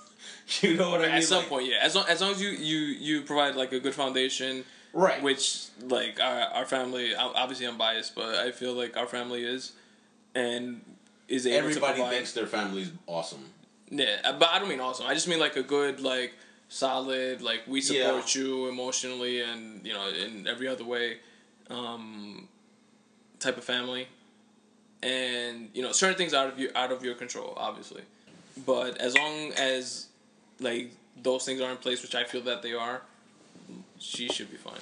[0.61, 1.15] you know what I mean?
[1.15, 1.77] at some Like- point, yeah.
[1.81, 5.21] As long as long as you you you provide like a good foundation, right?
[5.23, 7.15] which like our our family.
[7.15, 9.71] Obviously, I'm biased, but I feel like our family is,
[10.35, 10.81] and
[11.27, 13.45] is able to Everybody thinks their family's awesome.
[13.89, 15.05] Yeah, uh, but I don't mean awesome.
[15.07, 16.33] I just mean like a good, like
[16.69, 21.17] solid, like we support you emotionally and you know in every other way,
[21.69, 22.47] um,
[23.45, 24.07] type of family,
[25.03, 28.01] and you know certain things out of your out of your control, obviously,
[28.65, 30.07] but as long as
[30.59, 30.91] like
[31.21, 33.01] those things are in place, which I feel that they are,
[33.99, 34.79] she should be fine.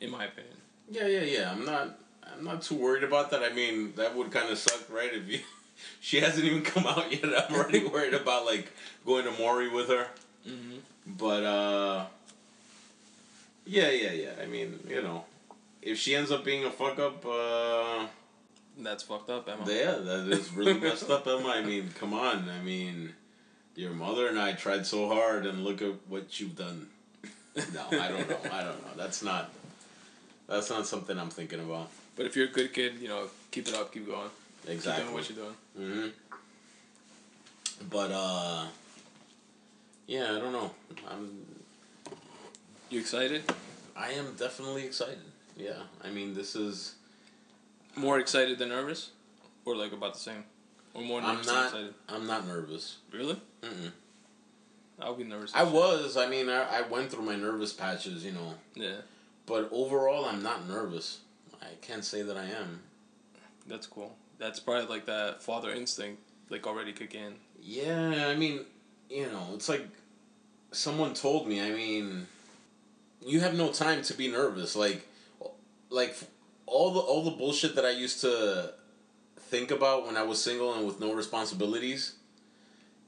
[0.00, 0.54] In my opinion.
[0.90, 1.50] Yeah, yeah, yeah.
[1.50, 1.98] I'm not.
[2.32, 3.42] I'm not too worried about that.
[3.42, 5.12] I mean, that would kind of suck, right?
[5.12, 5.40] If you,
[6.00, 7.24] she hasn't even come out yet.
[7.24, 8.70] I'm already worried about like
[9.04, 10.06] going to Maury with her.
[10.48, 10.78] Mm-hmm.
[11.18, 12.06] But uh,
[13.66, 14.30] yeah, yeah, yeah.
[14.42, 15.24] I mean, you know,
[15.82, 18.06] if she ends up being a fuck up, uh,
[18.78, 19.64] That's fucked up, Emma.
[19.66, 21.48] yeah, that is really messed up, Emma.
[21.48, 22.48] I mean, come on.
[22.48, 23.14] I mean,
[23.74, 26.86] your mother and I tried so hard, and look at what you've done.
[27.74, 28.38] No, I don't know.
[28.52, 28.92] I don't know.
[28.96, 29.50] That's not.
[30.46, 31.88] That's not something I'm thinking about.
[32.16, 34.30] But if you're a good kid, you know, keep it up, keep going,
[34.68, 35.04] Exactly.
[35.04, 35.56] keep doing what you're doing.
[35.78, 36.08] Mm-hmm.
[37.90, 38.66] But uh,
[40.06, 40.70] yeah, I don't know.
[41.08, 41.30] I'm.
[42.90, 43.42] You excited?
[43.96, 45.18] I am definitely excited.
[45.60, 46.94] Yeah, I mean, this is
[47.96, 49.10] More excited than nervous?
[49.66, 50.44] or like about the same,
[50.94, 51.64] or more I'm nervous than not.
[51.66, 51.94] excited?
[52.08, 52.96] I'm not nervous.
[53.12, 53.36] Really?
[53.62, 53.90] Mm-mm.
[55.00, 55.52] I'll be nervous.
[55.54, 56.16] I was.
[56.16, 58.54] I mean, I, I went through my nervous patches, you know.
[58.74, 58.96] Yeah,
[59.46, 61.20] But overall, I'm not nervous.
[61.62, 62.80] I can't say that I am.
[63.66, 64.14] that's cool.
[64.38, 67.34] That's probably like that father instinct, like already kick in.
[67.62, 68.60] Yeah, I mean,
[69.10, 69.86] you know, it's like
[70.72, 71.60] someone told me.
[71.60, 72.26] I mean,
[73.24, 74.74] you have no time to be nervous.
[74.74, 75.06] Like,
[75.90, 76.16] like
[76.66, 78.72] all the all the bullshit that I used to
[79.38, 82.14] think about when I was single and with no responsibilities.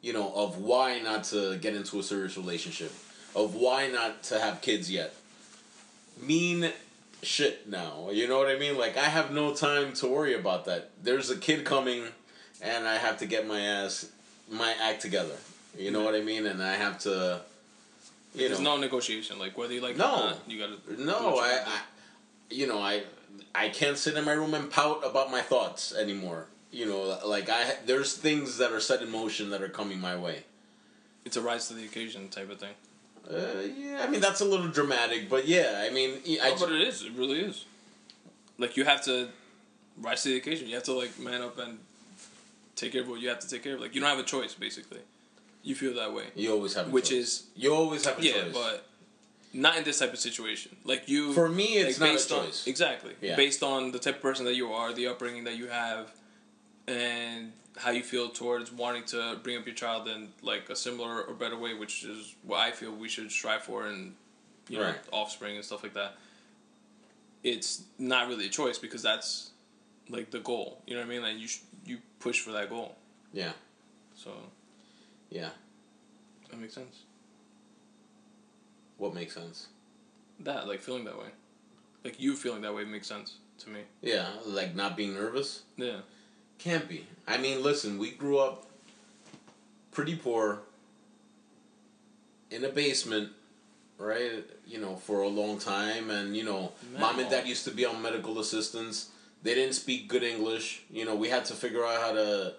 [0.00, 2.92] You know, of why not to get into a serious relationship,
[3.36, 5.14] of why not to have kids yet.
[6.20, 6.72] Mean
[7.22, 8.10] shit now.
[8.10, 8.76] You know what I mean?
[8.76, 10.90] Like I have no time to worry about that.
[11.02, 12.02] There's a kid coming,
[12.60, 14.10] and I have to get my ass
[14.50, 15.36] my act together.
[15.78, 16.46] You know what I mean?
[16.46, 17.40] And I have to.
[18.34, 19.38] You There's know, no negotiation.
[19.38, 20.04] Like whether you like it No.
[20.14, 21.02] or not, you gotta.
[21.02, 21.60] no, I.
[21.66, 21.80] I,
[22.52, 23.02] you know, I,
[23.54, 26.46] I can't sit in my room and pout about my thoughts anymore.
[26.70, 30.16] You know, like I, there's things that are set in motion that are coming my
[30.16, 30.44] way.
[31.24, 32.74] It's a rise to the occasion type of thing.
[33.30, 36.72] Uh, yeah, I mean that's a little dramatic, but yeah, I mean, I, No, but
[36.72, 37.02] it is.
[37.02, 37.66] It really is.
[38.58, 39.28] Like you have to
[39.98, 40.66] rise to the occasion.
[40.68, 41.78] You have to like man up and
[42.74, 43.80] take care of what you have to take care of.
[43.80, 45.00] Like you don't have a choice, basically.
[45.62, 47.18] You feel that way, you always have, a which choice.
[47.18, 48.52] is you always have a yeah, choice.
[48.52, 48.86] but
[49.52, 50.76] not in this type of situation.
[50.84, 52.66] Like you, For me, it's like, not a based on- choice.
[52.66, 53.36] exactly, Yeah.
[53.36, 56.12] based on the type of person that you are, the upbringing that you have,
[56.86, 61.22] and how you feel towards wanting to bring up your child in like a similar
[61.22, 64.14] or better way, which is what I feel we should strive for, and
[64.68, 64.98] you know, Right.
[65.12, 66.16] offspring and stuff like that.
[67.42, 69.50] It's not really a choice because that's
[70.08, 70.80] like the goal.
[70.86, 71.22] You know what I mean?
[71.22, 72.94] Like you sh- you push for that goal.
[73.32, 73.52] Yeah.
[74.14, 74.30] So
[75.30, 75.50] yeah,
[76.50, 77.02] that makes sense.
[79.02, 79.66] What makes sense?
[80.38, 81.26] That like feeling that way,
[82.04, 83.80] like you feeling that way makes sense to me.
[84.00, 85.62] Yeah, like not being nervous.
[85.76, 85.98] Yeah.
[86.58, 87.04] Can't be.
[87.26, 88.66] I mean, listen, we grew up
[89.90, 90.60] pretty poor
[92.52, 93.30] in a basement,
[93.98, 94.44] right?
[94.68, 97.48] You know, for a long time, and you know, mom and dad oh.
[97.48, 99.10] used to be on medical assistance.
[99.42, 100.84] They didn't speak good English.
[100.92, 102.54] You know, we had to figure out how to,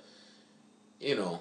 [0.99, 1.39] you know,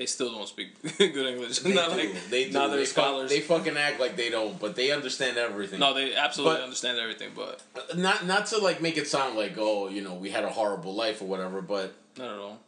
[0.00, 1.58] They still don't speak good English.
[1.58, 1.96] they not do.
[1.98, 2.52] like they do.
[2.52, 3.28] now they're they, fuck- scholars.
[3.30, 5.78] they fucking act like they don't, but they understand everything.
[5.78, 7.60] no, they absolutely But- understand everything, but
[7.94, 10.94] not not to like make it sound like oh, you know, we had a horrible
[10.94, 12.58] life or whatever, but not at all.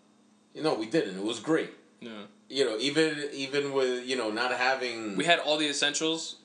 [0.55, 1.17] you know, we didn't.
[1.17, 1.71] It was great.
[2.01, 2.11] Yeah.
[2.51, 6.37] you know, even even with you know not having We had all the essentials.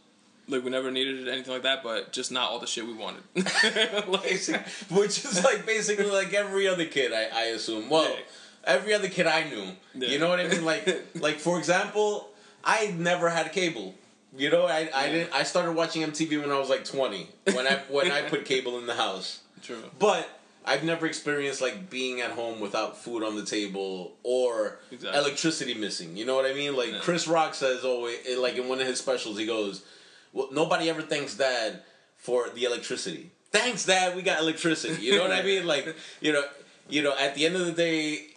[0.50, 3.22] Like we never needed anything like that, but just not all the shit we wanted.
[4.08, 4.40] like,
[4.90, 7.90] which is like basically like every other kid, I, I assume.
[7.90, 8.20] Well, Yeah.
[8.68, 9.66] Every other kid I knew.
[9.96, 10.10] Yeah.
[10.10, 10.64] You know what I mean?
[10.66, 12.30] Like like for example,
[12.64, 13.96] I never had cable.
[14.38, 15.12] You know, I, I Yeah.
[15.14, 15.34] didn't.
[15.34, 17.30] I started watching MTV when I was like twenty.
[17.52, 19.82] When I when I put cable in the house, True.
[19.98, 20.30] but.
[20.70, 25.18] I've never experienced like being at home without food on the table or Exactly.
[25.18, 26.18] electricity missing.
[26.18, 26.76] You know what I mean?
[26.76, 27.00] Like Yeah.
[27.00, 29.84] Chris Rock says always, eh, like in one of his specials, he goes,
[30.34, 31.84] "Well, nobody ever thanks Dad
[32.18, 33.32] for the electricity.
[33.50, 34.14] Thanks, Dad.
[34.14, 35.02] We got electricity.
[35.02, 35.66] You know what I mean?
[35.74, 36.44] Like, you know,
[36.90, 38.28] you know, at the end of the day,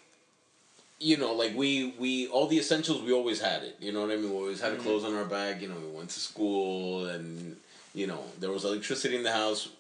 [1.01, 3.77] you know, like we we all the essentials we always had it.
[3.81, 4.31] You know what I mean?
[4.31, 4.83] We always had mm-hmm.
[4.83, 5.61] clothes on our back.
[5.61, 7.57] You know, we went to school and
[7.95, 9.71] you know there was electricity in the house.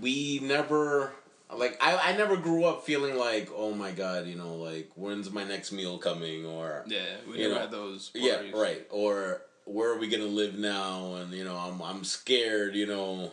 [0.00, 1.12] We never
[1.56, 5.30] like I, I never grew up feeling like oh my god you know like when's
[5.30, 7.00] my next meal coming or Yeah,
[7.30, 8.10] we never know, had those.
[8.14, 12.74] yeah right or where are we gonna live now and you know I'm I'm scared
[12.74, 13.32] you know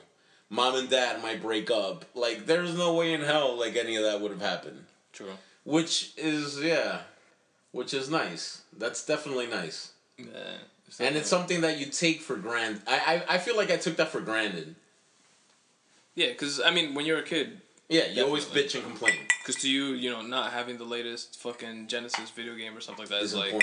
[0.50, 4.04] mom and dad might break up like there's no way in hell like any of
[4.04, 5.32] that would have happened True.
[5.64, 7.00] which is yeah
[7.72, 8.62] which is nice.
[8.78, 9.92] That's definitely nice.
[10.18, 10.58] Yeah.
[11.00, 13.96] and it's something that you take for granted I, I I feel like I took
[13.98, 14.76] that for granted.
[16.16, 19.16] Yeah, because I mean, when you're a kid, yeah you always bitch and complain.
[19.42, 23.04] Because to you, you know, not having the latest fucking Genesis video game or something
[23.04, 23.54] like that is is like,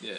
[0.00, 0.12] yeah,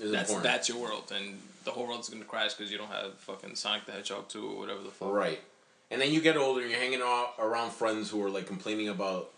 [0.00, 0.42] is that's important.
[0.42, 3.86] that's your world, and the whole world's gonna crash because you don't have fucking Sonic
[3.86, 5.12] the Hedgehog two or whatever the fuck.
[5.12, 5.40] Right.
[5.90, 8.88] And then you get older and you're hanging out around friends who are like complaining
[8.88, 9.30] about,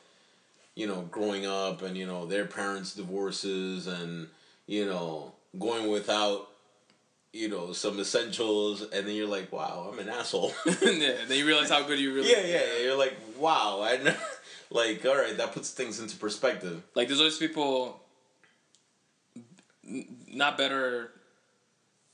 [0.78, 4.28] you know, growing up and, you know, their parents' divorces and,
[4.68, 6.46] you know, going without,
[7.32, 8.82] you know, some essentials.
[8.82, 10.52] And then you're like, wow, I'm an asshole.
[10.66, 10.70] yeah.
[11.20, 12.30] And then you realize how good you really.
[12.30, 12.84] yeah, yeah, yeah.
[12.84, 13.80] You're like, wow.
[13.82, 14.16] I never,
[14.70, 16.80] like, all right, that puts things into perspective.
[16.94, 18.00] Like there's always people.
[20.32, 21.10] Not better.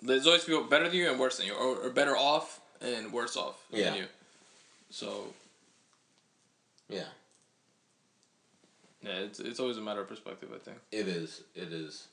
[0.00, 3.12] There's always people better than you and worse than you, or, or better off and
[3.12, 3.90] worse off Yeah.
[3.90, 4.04] than you.
[4.88, 5.34] So
[6.88, 7.04] Yeah,
[9.04, 10.48] yeah, it's it's always a matter of perspective.
[10.54, 10.78] I think.
[10.90, 11.42] it is.
[11.54, 12.08] It is.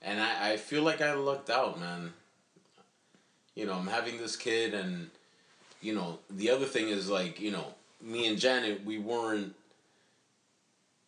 [0.00, 2.12] And I, I feel like I lucked out, man.
[3.54, 5.10] You know, I'm having this kid, and,
[5.80, 9.54] you know, the other thing is like, you know, me and Janet, we weren't,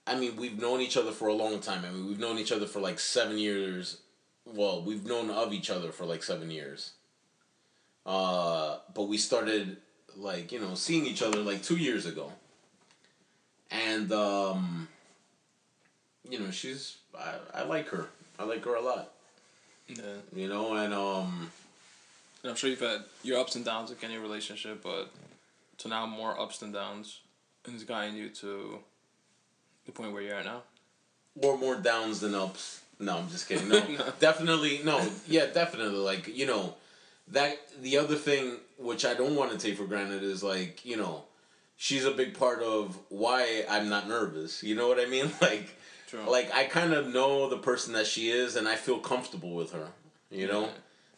[0.06, 1.84] I mean, we've known each other for a long time.
[1.84, 3.98] I mean, we've known each other for like seven years.
[4.44, 6.94] Well, we've known of each other for like seven years.
[8.04, 9.76] Uh, but we started
[10.16, 12.32] like you know seeing each other like two years ago,
[13.70, 14.88] and um,
[16.30, 18.06] you know she's I, I like her.
[18.38, 19.10] I like her a lot.
[19.88, 20.02] Yeah.
[20.34, 21.50] You know, and um,
[22.42, 25.10] And I'm sure you've had your ups and downs like any relationship, but
[25.78, 27.20] to now more ups and downs,
[27.66, 28.78] and it's gotten you to
[29.86, 30.62] the point where you're at now.
[31.42, 32.80] or more downs than ups.
[32.98, 33.68] No, I'm just kidding.
[33.68, 34.12] No, No.
[34.20, 35.06] definitely no.
[35.26, 35.98] Yeah, definitely.
[35.98, 36.74] Like you know,
[37.28, 40.96] that the other thing which I don't want to take for granted is like you
[40.96, 41.24] know,
[41.76, 44.62] she's a big part of why I'm not nervous.
[44.62, 45.30] You know what I mean?
[45.40, 45.74] Like,
[46.11, 46.28] True.
[46.28, 49.72] like I kind of know the person that she is, and I feel comfortable with
[49.72, 49.88] her.
[50.30, 50.68] You know, Yeah.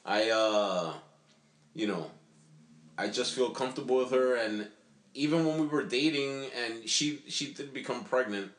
[0.05, 0.93] I uh,
[1.74, 2.11] you know,
[2.99, 4.68] I just feel comfortable with her, and
[5.14, 8.53] even when we were dating, and she she did become pregnant.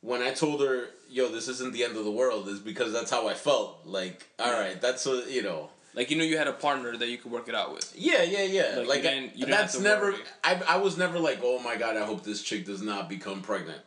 [0.00, 3.10] When I told her, "Yo, this isn't the end of the world," is because that's
[3.10, 3.86] how I felt.
[3.86, 4.58] Like, all Yeah.
[4.60, 7.30] right, that's a you know, Like you knew you had a partner that you could
[7.30, 7.92] work it out with.
[7.94, 8.74] yeah, yeah, yeah.
[8.78, 10.14] Like, Like, you didn't- you didn't that's never.
[10.42, 13.42] I I was never like, oh my god, I hope this chick does not become
[13.42, 13.80] pregnant.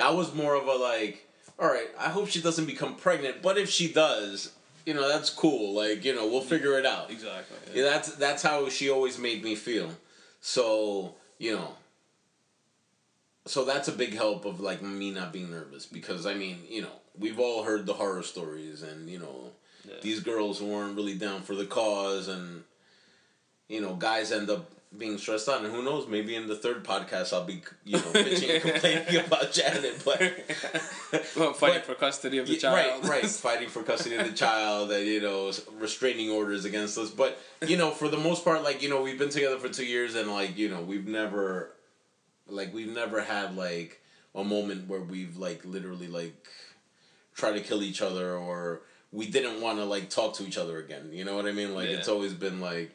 [0.00, 1.26] I was more of a like,
[1.58, 4.52] all right, I hope she doesn't become pregnant, but if she does,
[4.86, 5.74] you know, that's cool.
[5.74, 7.10] Like, you know, we'll figure it out.
[7.10, 7.56] Exactly.
[7.74, 9.90] Yeah, that's that's how she always made me feel.
[10.40, 11.74] So you know.
[13.46, 16.82] So that's a big help of like me not being nervous because I mean you
[16.82, 19.50] know we've all heard the horror stories and you know
[19.88, 19.94] Yeah.
[20.02, 22.64] these girls weren't really down for the cause and
[23.68, 26.82] you know guys end up being stressed out and who knows maybe in the third
[26.82, 30.18] podcast I'll be you know bitching and complaining about Janet but
[31.36, 33.04] well, fighting but- for custody of the child.
[33.04, 33.26] Right, right.
[33.48, 37.10] Fighting for custody of the child and, you know, restraining orders against us.
[37.10, 39.84] But, you know, for the most part, like, you know, we've been together for two
[39.86, 41.70] years and, like, you know, we've never,
[42.48, 44.00] like, we've never had, like,
[44.34, 46.46] a moment where we've, like, literally, like,
[47.34, 48.82] tried to kill each other or
[49.12, 51.10] we didn't want to, like, talk to each other again.
[51.12, 51.74] You know what I mean?
[51.74, 51.96] Like, Yeah.
[51.96, 52.90] it's always been, like,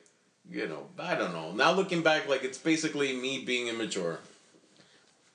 [0.50, 1.52] you know, I don't know.
[1.52, 4.20] Now looking back, like, it's basically me being immature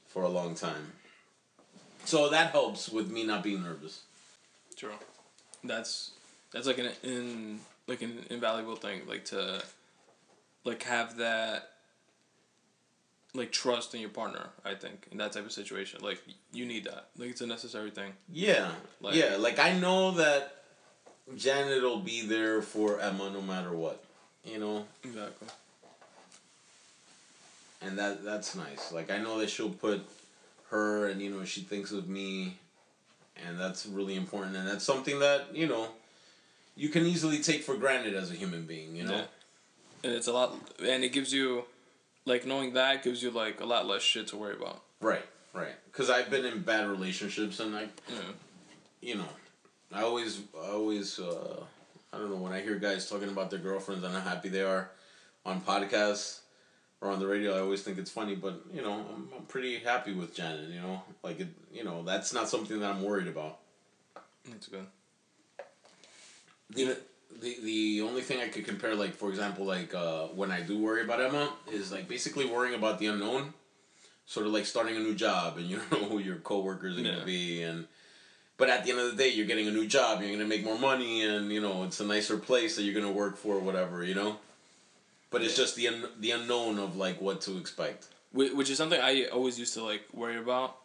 [0.09, 0.93] for a long time.
[2.05, 4.03] So that helps with me not being nervous.
[4.77, 4.93] True.
[5.65, 6.13] That's
[6.53, 9.63] that's like an in like an invaluable thing, like to
[10.65, 11.71] like have that
[13.35, 14.47] like trust in your partner.
[14.65, 17.09] I think in that type of situation, like you need that.
[17.19, 18.13] Like it's a necessary thing.
[18.33, 18.71] Yeah,
[19.03, 19.37] Like- yeah.
[19.37, 20.55] Like I know that
[21.37, 24.03] Janet will be there for Emma no matter what.
[24.51, 25.49] You know, Exactly.
[27.83, 28.93] and that that's nice.
[28.93, 30.01] Like I know that she'll put
[30.71, 32.57] her and you know she thinks of me,
[33.47, 34.57] and that's really important.
[34.57, 35.89] And that's something that you know
[36.77, 38.97] you can easily take for granted as a human being.
[38.97, 39.15] You know.
[39.17, 39.25] Yeah.
[40.05, 41.65] And it's a lot, and it gives you,
[42.25, 44.81] like knowing that gives you like a lot less shit to worry about.
[45.01, 45.75] Right, right.
[45.91, 48.21] Because I've been in bad relationships, and I, Yeah.
[49.01, 49.29] you know,
[49.93, 51.65] I always, I always, uh,
[52.13, 54.63] I don't know, when I hear guys talking about their girlfriends and how happy they
[54.63, 54.91] are
[55.45, 56.41] on podcasts
[57.01, 58.35] or on the radio, I always think it's funny.
[58.35, 60.71] But you know, I'm, I'm pretty happy with Janet.
[60.71, 63.59] You know, like it, you know, that's not something that I'm worried about.
[64.51, 64.87] It's good.
[66.71, 66.97] The,
[67.41, 70.79] the the only thing I could compare, like for example, like uh, when I do
[70.79, 73.53] worry about Emma, is like basically worrying about the unknown,
[74.27, 77.01] sort of like starting a new job and you don't know who your coworkers are
[77.03, 77.13] Yeah.
[77.13, 77.87] gonna be, and
[78.59, 80.65] but at the end of the day, you're getting a new job, you're gonna make
[80.65, 84.05] more money, and you know it's a nicer place that you're gonna work for, whatever,
[84.05, 84.37] you know.
[85.31, 88.09] But it's just the un- the unknown of like what to expect.
[88.33, 90.77] Which is something I always used to like worry about,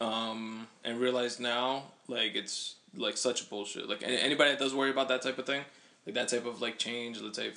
[0.00, 3.88] um, and realize now like it's like such a bullshit.
[3.88, 5.62] Like anybody that does worry about that type of thing,
[6.06, 7.50] like that type of like change, let's say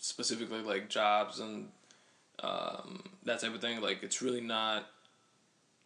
[0.00, 1.68] specifically like jobs and
[2.42, 4.86] um, that type of thing, like it's really not.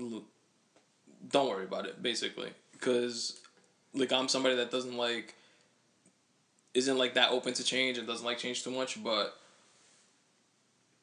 [0.01, 0.25] l-
[1.31, 3.41] Don't worry about it, basically, because
[3.95, 5.35] like I'm somebody that doesn't like
[6.75, 9.37] isn't like that open to change and doesn't like change too much, but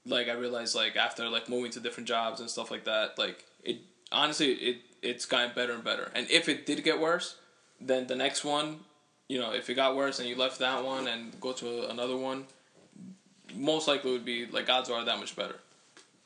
[0.06, 3.46] like I realized like after like moving to different jobs and stuff like that, like
[3.64, 3.78] it
[4.12, 6.12] honestly it it's gotten better and better.
[6.14, 7.36] And if it did get worse,
[7.82, 8.80] then the next one,
[9.28, 12.16] you know, if it got worse and you left that one and go to another
[12.16, 12.46] one,
[13.56, 15.56] most likely would be like odds are that much better.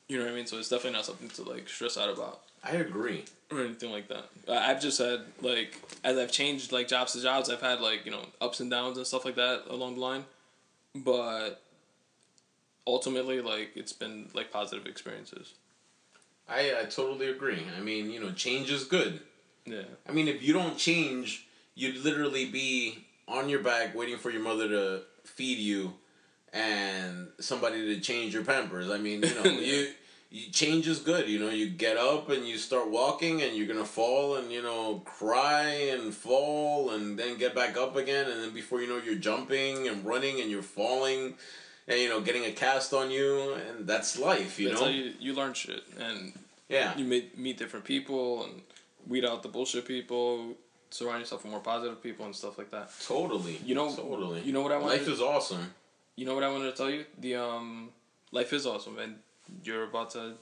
[0.08, 0.45] You know what I mean?
[0.45, 3.26] So it's definitely not something to like stress out about I agree.
[3.51, 4.26] or anything like that.
[4.49, 8.12] I've just had like as I've changed like jobs to jobs, I've had like you
[8.12, 10.26] know ups and downs and stuff like that along the line,
[10.95, 11.62] but
[12.86, 15.53] ultimately like it's been like positive experiences.
[16.49, 17.64] I I totally agree.
[17.78, 19.20] I mean, you know, change is good.
[19.66, 21.45] Yeah, I mean, if you don't change,
[21.76, 25.93] you'd literally be on your back waiting for your mother to feed you
[26.53, 28.89] and somebody to change your pampers.
[28.89, 29.60] I mean, you know, Yeah.
[29.60, 29.88] you,
[30.51, 31.28] change is good.
[31.30, 34.61] You know, you get up and you start walking, and you're gonna fall, and you
[34.61, 38.97] know, cry and fall, and then get back up again, and then before you know,
[39.03, 41.36] you're jumping and running, and you're falling,
[41.88, 44.59] and you know, getting a cast on you, and that's life.
[44.59, 44.88] You That's know.
[44.88, 46.34] how you, you learn shit and
[46.69, 46.97] yeah.
[46.97, 48.61] you meet meet different people and
[49.07, 50.55] weed out the bullshit people.
[50.89, 52.91] Surround yourself with more positive people and stuff like that.
[53.05, 53.57] Totally.
[53.65, 54.41] You know- Totally.
[54.41, 54.89] you know what I want.
[54.93, 55.73] Life to- is awesome.
[56.15, 57.05] You know what I wanted to tell you?
[57.19, 57.89] The um,
[58.32, 59.15] life is awesome, and
[59.64, 60.34] you're about to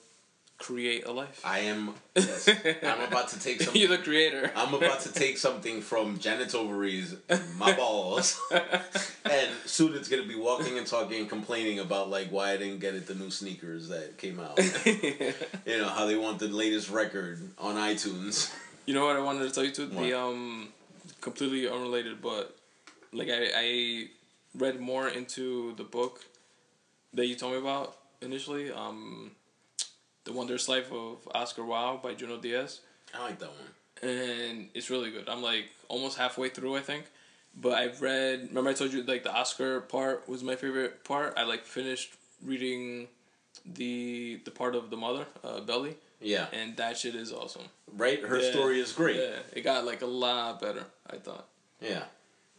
[0.58, 1.42] create a life.
[1.44, 1.94] I am.
[2.16, 2.48] Yes.
[2.82, 3.76] I'm about to take some.
[3.76, 4.50] you're the creator.
[4.56, 7.14] I'm about to take something from Janet's ovaries,
[7.58, 12.52] my balls, and soon it's gonna be walking and talking and complaining about like why
[12.52, 14.58] I didn't get it the new sneakers that came out.
[14.86, 18.54] you know how they want the latest record on iTunes.
[18.86, 19.90] You know what I wanted to tell you too?
[19.90, 20.04] What?
[20.04, 20.70] The um,
[21.20, 22.56] completely unrelated, but
[23.12, 24.08] like I I
[24.58, 26.24] read more into the book
[27.14, 28.72] that you told me about initially.
[28.72, 29.32] Um,
[30.26, 32.80] the Wondrous Life of Oscar Wao by Junot Díaz,
[33.14, 34.10] I like that one.
[34.12, 35.30] and it's really good.
[35.30, 37.06] I'm like almost halfway through, I think.
[37.56, 38.48] But I've read.
[38.50, 41.36] Remember, I told you like the Oscar part was my favorite part.
[41.38, 42.14] I like finished
[42.44, 43.08] reading
[43.66, 47.64] the the part of the mother, uh, Beli, Yeah, and that shit is awesome.
[47.96, 48.20] right.
[48.22, 48.52] Her Yeah.
[48.52, 49.16] story is great.
[49.18, 50.86] Yeah, it got like a lot better.
[51.10, 51.48] I thought
[51.80, 52.04] Yeah,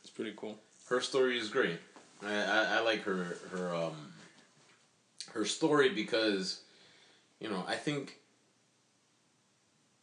[0.01, 0.59] it's pretty cool.
[0.89, 1.79] her story is great.
[2.25, 4.13] I, I, I like her her um
[5.37, 6.61] her story because
[7.41, 8.19] you know I think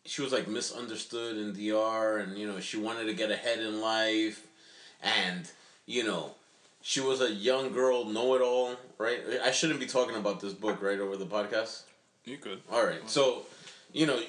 [0.06, 3.82] she was like misunderstood in DR and you know she wanted to get ahead in
[3.82, 4.48] life
[5.02, 5.50] and
[5.86, 6.32] you know
[6.82, 9.20] she was a young girl know it all right?
[9.44, 11.84] I shouldn't be talking about this book right over the podcast?
[12.26, 12.62] You could.
[12.72, 13.10] all right.
[13.10, 13.44] So
[13.92, 14.20] you know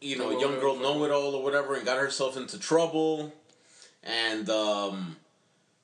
[0.00, 2.36] you know Tell a her young girl know it all or whatever and got herself
[2.36, 3.32] into trouble
[4.02, 5.16] and um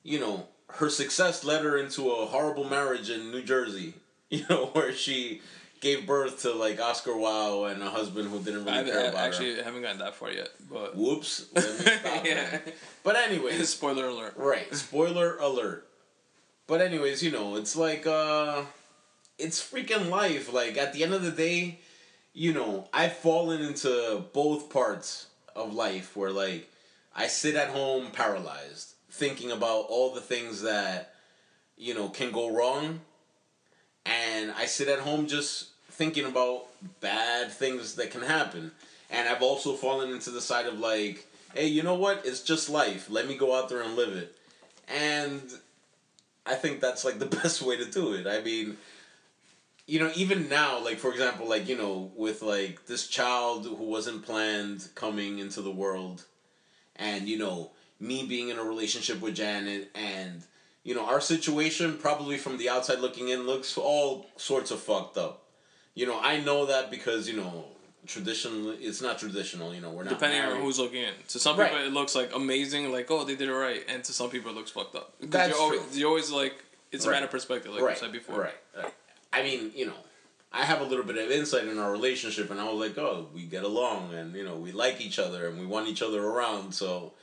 [0.03, 3.93] you know her success led her into a horrible marriage in New Jersey
[4.37, 5.41] you know where she
[5.81, 9.03] gave birth to like Oscar Wao and a husband who didn't I, really care I
[9.07, 11.47] about her actually haven't gotten that far yet, but Whoops.
[11.55, 12.59] Let me stop yeah.
[12.65, 12.71] yeah.
[13.03, 14.33] But anyways, Spoiler alert.
[14.37, 14.73] right.
[14.73, 15.87] Spoiler alert.
[16.67, 18.63] But anyways, you know, it's like uh
[19.37, 20.53] it's freaking life.
[20.53, 21.79] Like at the end of the day,
[22.33, 26.69] you know, I've fallen into both parts of life where like
[27.15, 31.13] I sit at home paralyzed, thinking about all the things that,
[31.75, 33.01] you know, can go wrong.
[34.05, 36.67] And I sit at home just thinking about
[36.99, 38.71] bad things that can happen.
[39.09, 42.25] And I've also fallen into the side of like, hey, you know what?
[42.25, 43.09] It's just life.
[43.09, 44.35] Let me go out there and live it.
[44.87, 45.41] And
[46.45, 48.25] I think that's like the best way to do it.
[48.27, 48.77] I mean,
[49.85, 53.83] you know, even now, like for example, like, you know, with like this child who
[53.83, 56.25] wasn't planned coming into the world
[56.95, 60.43] and, you know, me being in a relationship with Janet and
[60.83, 65.17] you know, our situation probably from the outside looking in looks all sorts of fucked
[65.17, 65.43] up.
[65.93, 67.65] You know, I know that because, you know,
[68.07, 70.55] traditionally it's not traditional, you know, we're not Depending married.
[70.57, 71.13] on who's looking in.
[71.29, 71.69] To some Right.
[71.71, 74.51] people, it looks like amazing, like oh they did it right, and to some people,
[74.51, 75.13] it looks fucked up.
[75.19, 75.99] Because you're always, true.
[75.99, 78.39] you're always like it's a matter of perspective, like right, I said before.
[78.41, 78.93] Right, right.
[79.31, 79.93] I mean, you know,
[80.51, 83.27] I have a little bit of insight in our relationship, and I was like, oh,
[83.33, 86.21] we get along, and you know, we like each other, and we want each other
[86.25, 86.73] around.
[86.73, 87.13] So,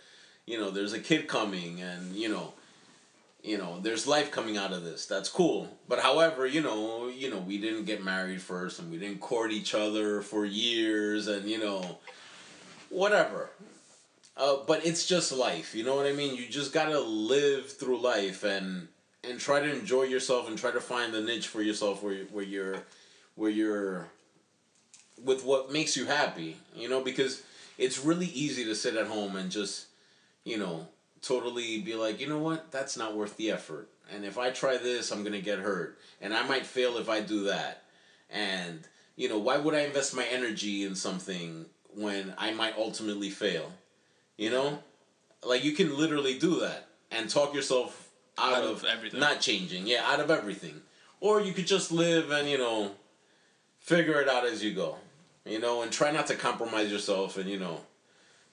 [0.46, 2.54] you know, there's a kid coming, and you know,
[3.42, 5.06] you know, there's life coming out of this.
[5.06, 5.78] That's cool.
[5.88, 9.52] But however, you know, you know, we didn't get married first, and we didn't court
[9.52, 11.98] each other for years, and you know,
[12.90, 13.50] whatever.
[14.36, 16.36] Uh, but it's just life, you know what I mean.
[16.36, 18.88] You just gotta live through life and
[19.24, 22.44] and try to enjoy yourself and try to find the niche for yourself where where
[22.44, 22.82] you're
[23.34, 24.06] where you're
[25.24, 27.42] with what makes you happy, you know, because
[27.76, 29.86] it's really easy to sit at home and just,
[30.44, 30.86] you know,
[31.22, 33.88] totally be like, you know what, that's not worth the effort.
[34.12, 37.20] And if I try this, I'm gonna get hurt, and I might fail if I
[37.20, 37.82] do that.
[38.30, 38.80] And
[39.16, 43.72] you know, why would I invest my energy in something when I might ultimately fail?
[44.36, 44.78] You know,
[45.44, 48.08] like you can literally do that and talk yourself
[48.38, 49.18] out, Out of, of everything.
[49.20, 49.86] not changing.
[49.86, 50.82] Yeah, out of everything.
[51.20, 52.92] Or you could just live and you know,
[53.80, 54.96] figure it out as you go.
[55.44, 57.80] You know, and try not to compromise yourself and you know,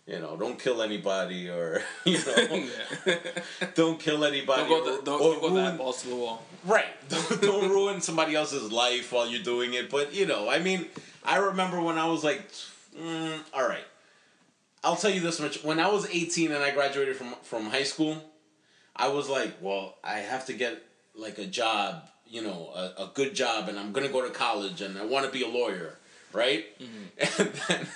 [0.08, 2.68] you know, don't kill anybody or you know,
[3.76, 4.62] don't kill anybody.
[4.62, 6.44] don't go, or, the, don't, or don't go ruin, that balls to the wall.
[6.64, 6.86] Right.
[7.10, 9.90] Don't, don't ruin somebody else's life while you're doing it.
[9.90, 10.86] But, you know, I mean,
[11.24, 12.52] I remember when I was like,
[12.98, 13.86] mm, all right.
[14.84, 15.64] I'll tell you this much.
[15.64, 18.24] When I was 18 and I graduated from, from high school,
[18.96, 20.84] I was like, well, I have to get
[21.16, 24.30] like a job, you know, a, a good job, and I'm going to go to
[24.30, 25.98] college and I want to be a lawyer.
[26.32, 26.66] Right?
[27.18, 27.88] And then,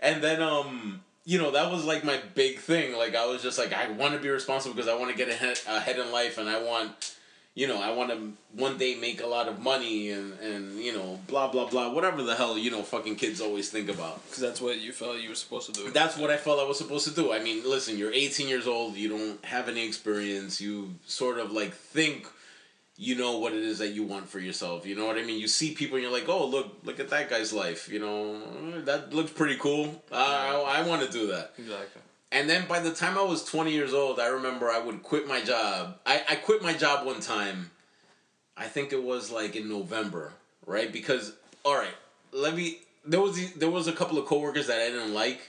[0.00, 2.96] and then, um, you know, that was like my big thing.
[2.96, 5.28] Like, I was just like, I want to be responsible because I want to get
[5.28, 7.14] ahead, ahead in life and I want,
[7.54, 10.92] you know, I want to one day make a lot of money and and you
[10.92, 14.24] know, blah blah blah, whatever the hell you know, fucking kids always think about.
[14.24, 15.88] Because that's what you felt you were supposed to do.
[15.92, 17.32] That's what I felt I was supposed to do.
[17.32, 21.52] I mean, listen, you're 18 years old, you don't have any experience, you sort of
[21.52, 22.26] like think
[23.00, 24.84] you know what it is that you want for yourself.
[24.84, 25.40] You know what I mean?
[25.40, 27.88] You see people and you're like, oh, look, look at that guy's life.
[27.88, 30.02] You know, that looks pretty cool.
[30.12, 31.54] Uh, I, I want to do that.
[31.58, 32.02] Exactly.
[32.30, 35.26] And then by the time I was 20 years old, I remember I would quit
[35.26, 35.96] my job.
[36.04, 37.70] I, I quit my job one time.
[38.54, 40.34] I think it was like in November,
[40.66, 40.92] right?
[40.92, 41.32] Because
[41.64, 41.94] all right,
[42.32, 45.40] let me there was there was a couple of coworkers that I didn't like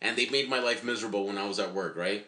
[0.00, 2.24] and they made my life miserable when I was at work, right?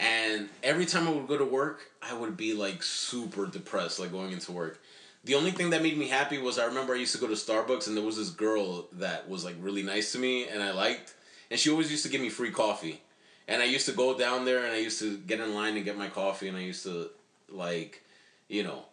[0.00, 4.10] And every time I would go to work, I would be like super depressed like
[4.10, 4.80] going into work.
[5.24, 7.34] The only thing that made me happy was I remember I used to go to
[7.34, 10.72] Starbucks and there was this girl that was like really nice to me and I
[10.72, 11.12] liked
[11.50, 13.02] and she always used to give me free coffee.
[13.46, 15.84] And I used to go down there and I used to get in line and
[15.84, 17.10] get my coffee and I used to
[17.50, 18.02] like,
[18.48, 18.84] you know,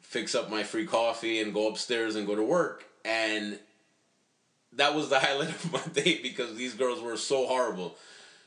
[0.00, 2.84] fix up my free coffee and go upstairs and go to work.
[3.04, 3.58] And
[4.72, 7.96] that was the highlight of my day because these girls were so horrible.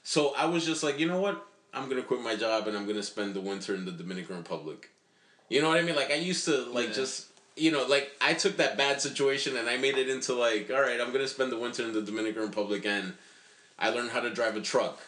[0.02, 1.46] So I was just like, you know what?
[1.74, 4.90] I'm gonna quit my job and I'm gonna spend the winter in the Dominican Republic.
[5.50, 5.96] You know what I mean?
[5.96, 6.94] Like I used to like Yeah.
[6.94, 10.72] just you know, like I took that bad situation and I made it into like,
[10.72, 13.14] all right, I'm gonna spend the winter in the Dominican Republic and
[13.78, 15.00] I learned how to drive a truck.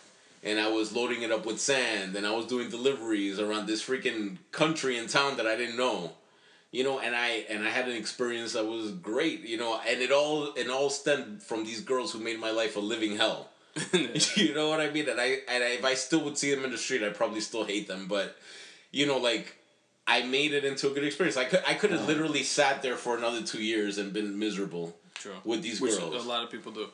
[0.43, 3.83] And I was loading it up with sand and I was doing deliveries around this
[3.85, 6.13] freaking country and town that I didn't know.
[6.71, 10.01] You know, and I and I had an experience that was great, you know, and
[10.01, 13.50] it all it all stemmed from these girls who made my life a living hell.
[14.35, 15.07] you know what I mean?
[15.07, 17.41] And I and I, if I still would see them in the street, I'd probably
[17.41, 18.07] still hate them.
[18.07, 18.35] But
[18.91, 19.55] you know, like
[20.07, 21.37] I made it into a good experience.
[21.37, 24.95] I could I could have literally sat there for another two years and been miserable
[25.15, 25.35] True.
[25.45, 26.25] with these Which girls.
[26.25, 26.87] a lot of people do.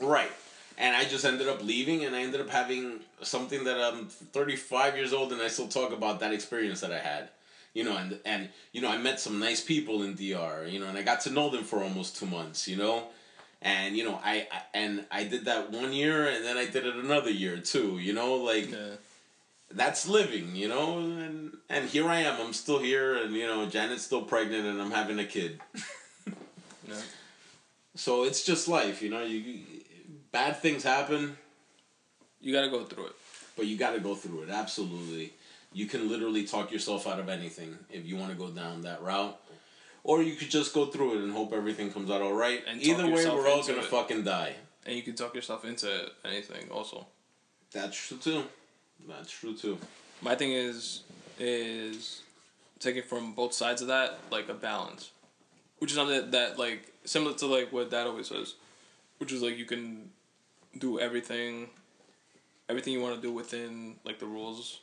[0.00, 0.30] Right.
[0.78, 4.96] And I just ended up leaving, and I ended up having something that I'm 35
[4.96, 7.28] years old, and I still talk about that experience that I had.
[7.74, 10.66] You know, and and you know, I met some nice people in DR.
[10.68, 12.68] You know, and I got to know them for almost two months.
[12.68, 13.04] You know,
[13.62, 16.86] and you know, I, I and I did that one year, and then I did
[16.86, 17.98] it another year too.
[17.98, 18.96] You know, like Yeah.
[19.70, 20.54] that's living.
[20.54, 22.40] You know, and and here I am.
[22.40, 25.60] I'm still here, and you know, Janet's still pregnant, and I'm having a kid.
[26.88, 26.96] Yeah.
[27.94, 29.02] So it's just life.
[29.02, 29.60] You know, you
[30.32, 31.36] bad things happen.
[32.40, 33.12] You gotta go through it.
[33.56, 34.48] But you got to go through it.
[34.50, 35.34] Absolutely.
[35.74, 39.02] You can literally talk yourself out of anything if you want to go down that
[39.02, 39.38] route.
[40.04, 42.62] Or you could just go through it and hope everything comes out all right.
[42.68, 43.84] And Either way, we're all going to it.
[43.84, 44.54] fucking die.
[44.84, 47.06] And you can talk yourself into anything also.
[47.70, 48.44] That's true too.
[49.08, 49.78] That's true too.
[50.20, 51.02] My thing is
[51.38, 52.22] is
[52.80, 55.10] taking from both sides of that, like a balance.
[55.78, 58.54] Which is something that, that like similar to like what dad always says.
[59.18, 60.10] Which is like you can
[60.78, 61.68] do everything
[62.68, 64.80] everything you want to do within like the rules.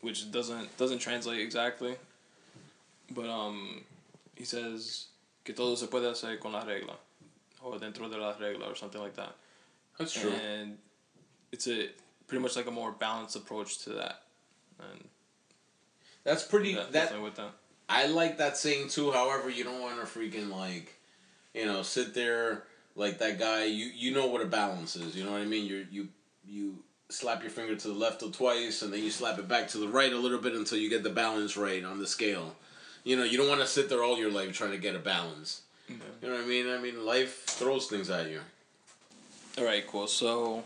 [0.00, 1.94] Which doesn't doesn't translate exactly.
[3.10, 3.84] But um
[4.42, 5.06] he says
[5.44, 6.94] que todo se puede hacer con la regla.
[7.62, 9.36] Or dentro de la regla or something like that.
[9.96, 10.32] That's true.
[10.32, 10.78] And
[11.52, 11.90] it's a
[12.26, 14.22] pretty much like a more balanced approach to that.
[14.80, 15.04] And
[16.24, 16.74] That's pretty.
[16.74, 17.52] that with that.
[17.88, 19.12] I like that saying too.
[19.12, 20.98] However, you don't want to freaking like,
[21.54, 22.64] you know, sit there
[22.96, 23.66] like that guy.
[23.66, 25.14] You you know what a balance is.
[25.14, 25.66] You know what I mean.
[25.66, 26.08] You you
[26.44, 26.78] you
[27.10, 29.78] slap your finger to the left or twice, and then you slap it back to
[29.78, 32.56] the right a little bit until you get the balance right on the scale.
[33.04, 34.98] You know, you don't want to sit there all your life trying to get a
[34.98, 35.62] balance.
[35.88, 36.68] You know what I mean?
[36.68, 38.40] I mean, life throws things at you.
[39.58, 40.06] All right, cool.
[40.06, 40.62] So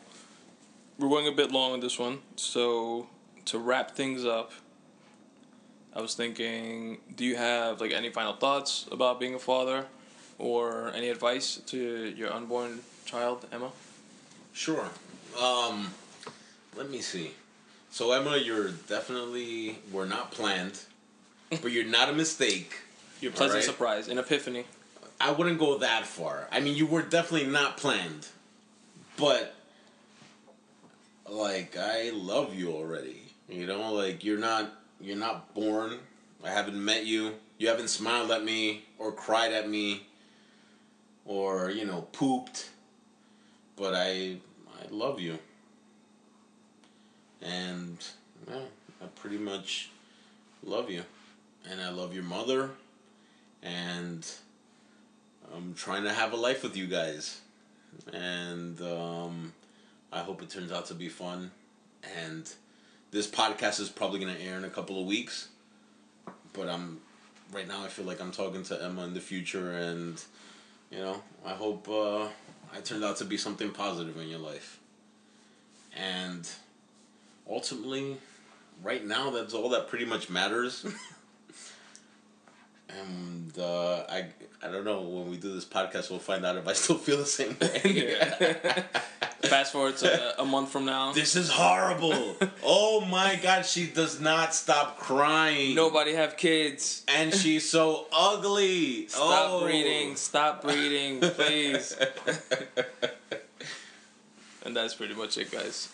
[0.99, 2.21] we're going a bit long on this one.
[2.37, 3.09] So
[3.47, 4.53] to wrap things up,
[5.95, 9.87] I was thinking, do you have like any final thoughts about being a father,
[10.39, 13.73] or any advice to your unborn child, Emma?
[14.53, 14.91] Sure.
[15.41, 15.95] Um,
[16.77, 17.33] let me see.
[17.91, 20.81] So Emma, you're definitely were not planned,
[21.51, 22.75] but you're not a mistake.
[23.21, 23.65] Your pleasant right.
[23.65, 24.65] surprise, an epiphany.
[25.21, 26.49] I wouldn't go that far.
[26.53, 28.29] I mean, you were definitely not planned,
[29.17, 29.55] but
[31.29, 33.23] like I love you already.
[33.49, 35.99] You know, like you're not you're not born.
[36.45, 37.35] I haven't met you.
[37.59, 40.07] You haven't smiled at me or cried at me
[41.25, 42.71] or, you know, pooped.
[43.77, 44.37] But I
[44.81, 45.39] I love you.
[47.43, 47.97] And
[48.49, 48.61] yeah,
[49.03, 49.91] I pretty much
[50.63, 51.03] love you.
[51.69, 52.71] And I love your mother
[53.63, 54.27] and
[55.55, 57.41] I'm trying to have a life with you guys,
[58.13, 59.53] and um,
[60.13, 61.51] I hope it turns out to be fun.
[62.25, 62.49] And
[63.11, 65.49] this podcast is probably gonna air in a couple of weeks,
[66.53, 67.01] but I'm
[67.53, 67.85] right now.
[67.85, 70.23] I feel like I'm talking to Emma in the future, and
[70.91, 72.29] you know, I hope uh,
[72.73, 74.79] I turned out to be something positive in your life.
[75.97, 76.49] And
[77.49, 78.19] ultimately,
[78.83, 80.85] right now, that's all that pretty much matters.
[82.89, 84.27] and uh, I
[84.63, 87.19] I don't know when we do this podcast, we'll find out if I still feel
[87.19, 88.17] the same way.
[89.43, 91.13] Fast forward to a month from now.
[91.13, 92.37] This is horrible.
[92.65, 95.75] oh my god, she does not stop crying.
[95.75, 97.05] Nobody have kids.
[97.07, 99.09] And she's so ugly.
[99.09, 99.65] Stop oh.
[99.65, 100.17] breeding.
[100.17, 101.97] Stop breeding, please.
[104.65, 105.91] and that's pretty much it, guys.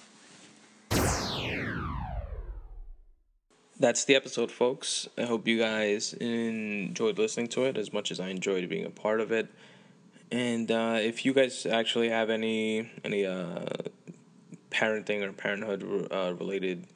[3.83, 5.09] That's the episode, folks.
[5.19, 8.91] I hope you guys enjoyed listening to it as much as I enjoyed being a
[8.91, 9.49] part of it.
[10.31, 13.65] And uh, if you guys actually have any any uh,
[14.71, 16.87] parenting or parenthood uh, related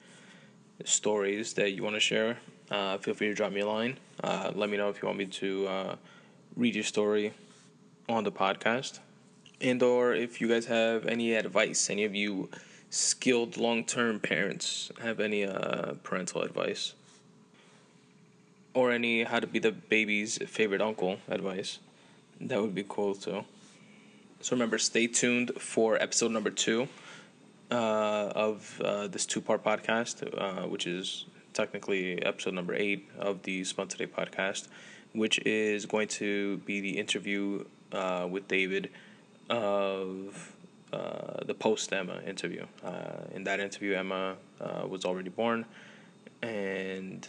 [0.85, 2.39] stories that you want to share,
[2.71, 3.99] uh, feel free to drop me a line.
[4.23, 5.97] Uh, let me know if you want me to uh,
[6.55, 7.33] read your story
[8.09, 9.01] on the podcast,
[9.61, 11.91] and or if you guys have any advice.
[11.91, 12.49] Any of you
[12.97, 15.47] skilled long term parents have any
[16.03, 16.95] parental advice,
[18.75, 21.79] or any how to be the baby's favorite uncle advice.
[22.41, 23.45] That would be cool too.
[24.41, 26.89] So remember, stay tuned for episode number two
[27.71, 33.43] uh, of uh, this two part podcast, uh, which is technically episode number eight of
[33.43, 34.69] the Spun Today podcast,
[35.13, 38.91] which is going to be the interview uh, with David
[39.49, 40.56] of
[40.97, 42.65] uh, the post Emma interview.
[42.85, 44.37] Uh, in that interview, Emma
[44.93, 45.65] was already born,
[46.43, 47.27] and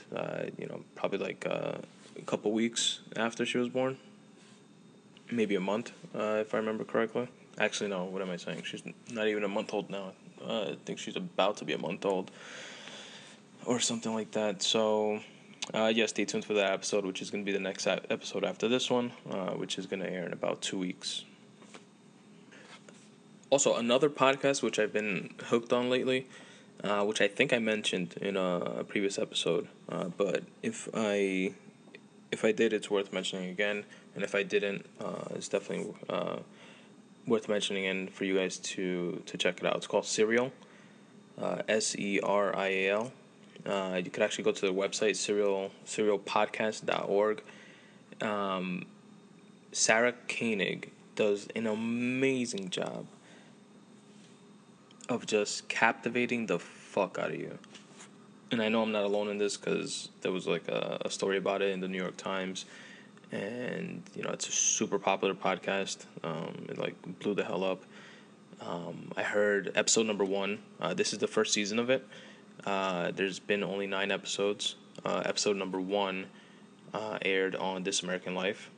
[0.57, 1.81] you know probably like a
[2.25, 3.97] couple weeks after she was born
[5.31, 7.27] maybe a month, uh, if I remember correctly.
[7.57, 8.05] Actually, no.
[8.05, 8.63] What am I saying?
[8.63, 10.13] She's not even a month old now.
[10.41, 12.31] Uh, I think she's about to be a month old,
[13.65, 14.61] or something like that.
[14.61, 15.21] So,
[15.73, 18.43] uh, yeah, stay tuned for that episode, which is going to be the next episode
[18.43, 21.25] after this one, uh, which is going to air in about two weeks.
[23.49, 26.27] Also, another podcast which I've been hooked on lately,
[26.83, 31.53] uh, which I think I mentioned in a previous episode, uh, but if I
[32.29, 33.85] if I did, it's worth mentioning again
[34.15, 36.37] and if I didn't, uh, it's definitely uh,
[37.27, 39.75] worth mentioning and for you guys to to check it out.
[39.77, 40.51] It's called Serial,
[41.39, 43.11] uh, S E R I A L.
[43.65, 47.43] Uh, you could actually go to the website serial serialpodcast.org.
[48.21, 48.85] Um,
[49.71, 53.05] Sarah Koenig does an amazing job
[55.09, 57.57] of just captivating the fuck out of you.
[58.51, 61.37] And I know I'm not alone in this because there was like a, a story
[61.37, 62.65] about it in the New York Times
[63.31, 66.05] and you know it's a super popular podcast.
[66.23, 67.83] Um, it like blew the hell up.
[68.61, 70.59] Um, I heard episode number one.
[70.79, 72.07] Uh, this is the first season of it.
[72.65, 74.75] Uh, there's been only nine episodes.
[75.05, 76.25] Uh, episode number one
[76.93, 78.71] uh, aired on This American Life,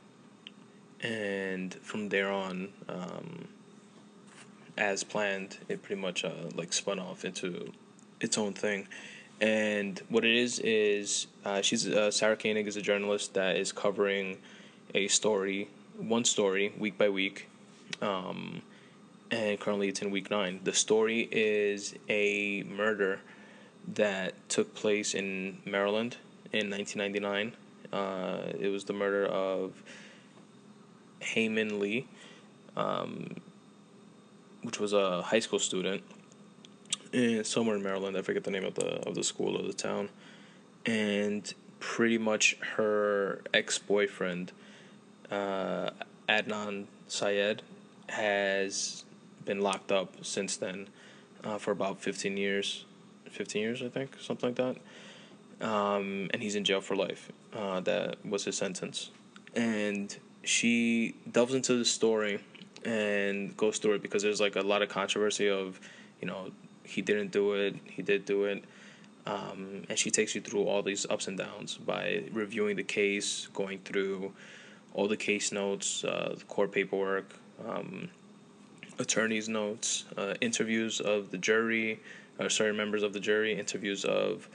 [1.00, 3.48] and from there on, um,
[4.80, 7.72] as planned, it pretty much uh, like spun off into
[8.20, 8.88] its own thing.
[9.40, 13.72] And what it is is uh, she's uh, Sarah Koenig is a journalist that is
[13.72, 14.38] covering
[14.94, 17.48] a story, one story week by week,
[18.02, 18.62] um,
[19.30, 20.60] and currently it's in week nine.
[20.64, 23.20] The story is a murder
[23.94, 26.16] that took place in Maryland
[26.52, 27.54] in 1999.
[27.92, 29.72] Uh, it was the murder of
[31.20, 32.06] Hae Min Lee,
[32.76, 33.36] um,
[34.62, 36.02] which was a high school student
[37.12, 38.16] in somewhere in Maryland.
[38.16, 40.08] I forget the name of the of the school or the town,
[40.86, 44.52] and pretty much her ex boyfriend,
[45.30, 45.90] uh,
[46.28, 47.62] Adnan Syed,
[48.08, 49.04] has
[49.44, 50.88] been locked up since then,
[51.42, 52.84] uh, for about fifteen years,
[53.30, 54.76] fifteen years I think, something like that.
[55.66, 57.30] Um, and he's in jail for life.
[57.52, 59.10] Uh, that was his sentence,
[59.54, 62.40] and she delves into the story
[62.84, 65.80] and goes through it because there's like a lot of controversy of,
[66.20, 66.50] you know,
[66.84, 68.64] he didn't do it, he did do it.
[69.26, 73.48] Um, and she takes you through all these ups and downs by reviewing the case,
[73.52, 74.32] going through
[74.94, 77.34] all the case notes, uh, the court paperwork,
[77.68, 78.08] um,
[78.98, 82.00] attorney's notes, uh, interviews of the jury,
[82.38, 84.48] or sorry, members of the jury, interviews of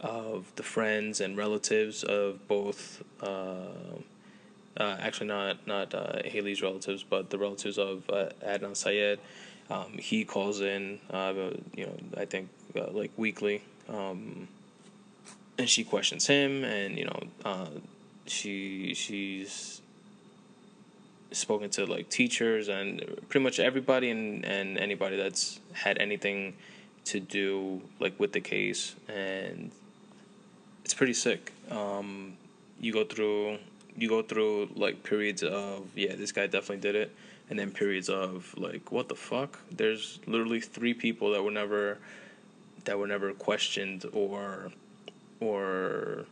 [0.00, 3.02] of the friends and relatives of both.
[3.22, 3.98] Uh,
[4.76, 9.18] uh actually, not not uh, Haley's relatives, but the relatives of uh, Adnan Syed,
[9.70, 11.32] um, he calls in, uh,
[11.74, 14.48] you know, I think uh, like weekly, um,
[15.58, 17.68] and she questions him, and you know, uh,
[18.26, 19.80] she she's
[21.32, 26.54] spoken to like teachers and pretty much everybody and and anybody that's had anything
[27.04, 29.70] to do like with the case, and
[30.84, 31.52] it's pretty sick.
[31.70, 32.36] Um,
[32.80, 33.58] you go through
[33.96, 37.14] you go through like periods of yeah, this guy definitely did it.
[37.48, 39.60] And then periods of like what the fuck?
[39.70, 41.98] There's literally three people that were never
[42.84, 44.72] that were never questioned or
[45.40, 46.26] or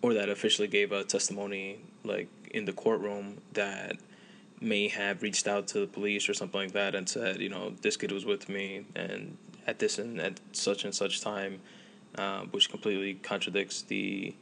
[0.00, 3.96] or that officially gave a testimony like in the courtroom that
[4.60, 7.72] may have reached out to the police or something like that and said, you know,
[7.82, 9.36] this kid was with me and
[9.66, 11.60] at this and at such and such time,
[12.16, 14.34] uh, which completely contradicts the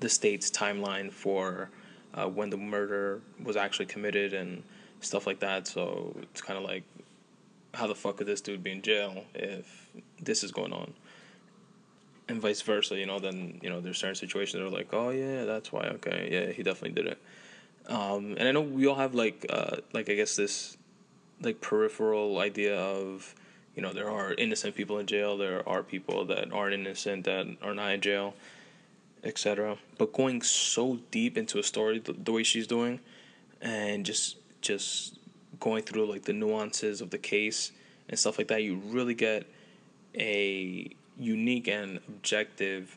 [0.00, 1.70] the state's timeline for
[2.14, 4.62] uh, when the murder was actually committed and
[5.00, 5.66] stuff like that.
[5.66, 6.84] So it's kind of like,
[7.74, 9.88] how the fuck could this dude be in jail if
[10.20, 10.94] this is going on?
[12.28, 13.18] And vice versa, you know.
[13.18, 15.82] Then you know, there's certain situations that are like, oh yeah, that's why.
[15.96, 17.18] Okay, yeah, he definitely did it.
[17.86, 20.78] Um, and I know we all have like, uh, like I guess this,
[21.42, 23.34] like peripheral idea of,
[23.76, 25.36] you know, there are innocent people in jail.
[25.36, 28.34] There are people that aren't innocent that are not in jail
[29.24, 29.78] etc.
[29.98, 33.00] But going so deep into a story the, the way she's doing,
[33.60, 35.18] and just just
[35.60, 37.72] going through like the nuances of the case
[38.08, 39.46] and stuff like that, you really get
[40.14, 42.96] a unique and objective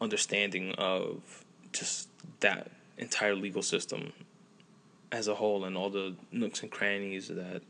[0.00, 2.08] understanding of just
[2.40, 4.12] that entire legal system
[5.12, 7.62] as a whole and all the nooks and crannies that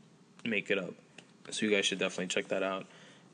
[0.43, 0.93] make it up.
[1.49, 2.85] So you guys should definitely check that out.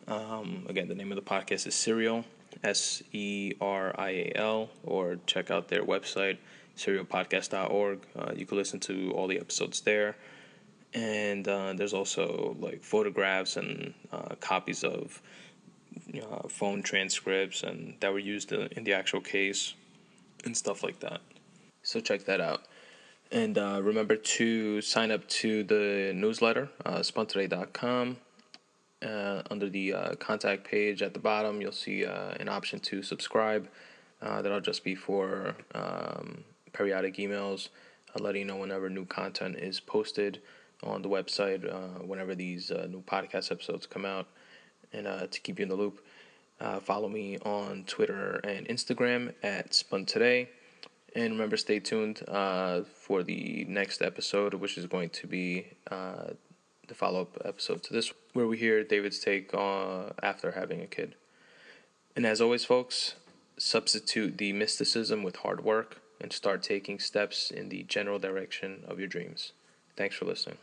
[0.08, 2.26] Um, again, the name of the podcast is Serial.
[2.64, 6.38] S E R I A L, or check out their website,
[6.78, 8.00] serialpodcast.org.
[8.18, 10.16] Uh, you can listen to all the episodes there.
[10.94, 15.22] And uh, there's also like photographs and uh, copies of
[16.16, 19.74] uh, phone transcripts and that were used in the actual case
[20.46, 21.22] and stuff like that.
[21.82, 22.64] So check that out.
[23.32, 28.18] And uh, remember to sign up to the newsletter, uh, spuntoday.com.
[29.04, 33.04] Uh, under the uh, contact page at the bottom, you'll see uh, an option to
[33.04, 33.68] subscribe.
[34.22, 37.70] Uh, that'll just be for um, periodic emails,
[38.16, 40.42] uh, letting you know whenever new content is posted
[40.84, 44.28] on the website, uh, whenever these new podcast episodes come out,
[44.94, 46.04] and to keep you in the loop.
[46.82, 50.50] follow me on Twitter and Instagram at Spun Today.
[51.16, 55.68] And remember, stay tuned for the next episode, which is going to be
[56.88, 60.88] the follow up episode to this, where we hear David's take uh, after having a
[60.88, 61.16] kid.
[62.16, 63.16] And as always, folks,
[63.58, 69.00] substitute the mysticism with hard work and start taking steps in the general direction of
[69.00, 69.52] your dreams.
[69.96, 70.58] Thanks for listening.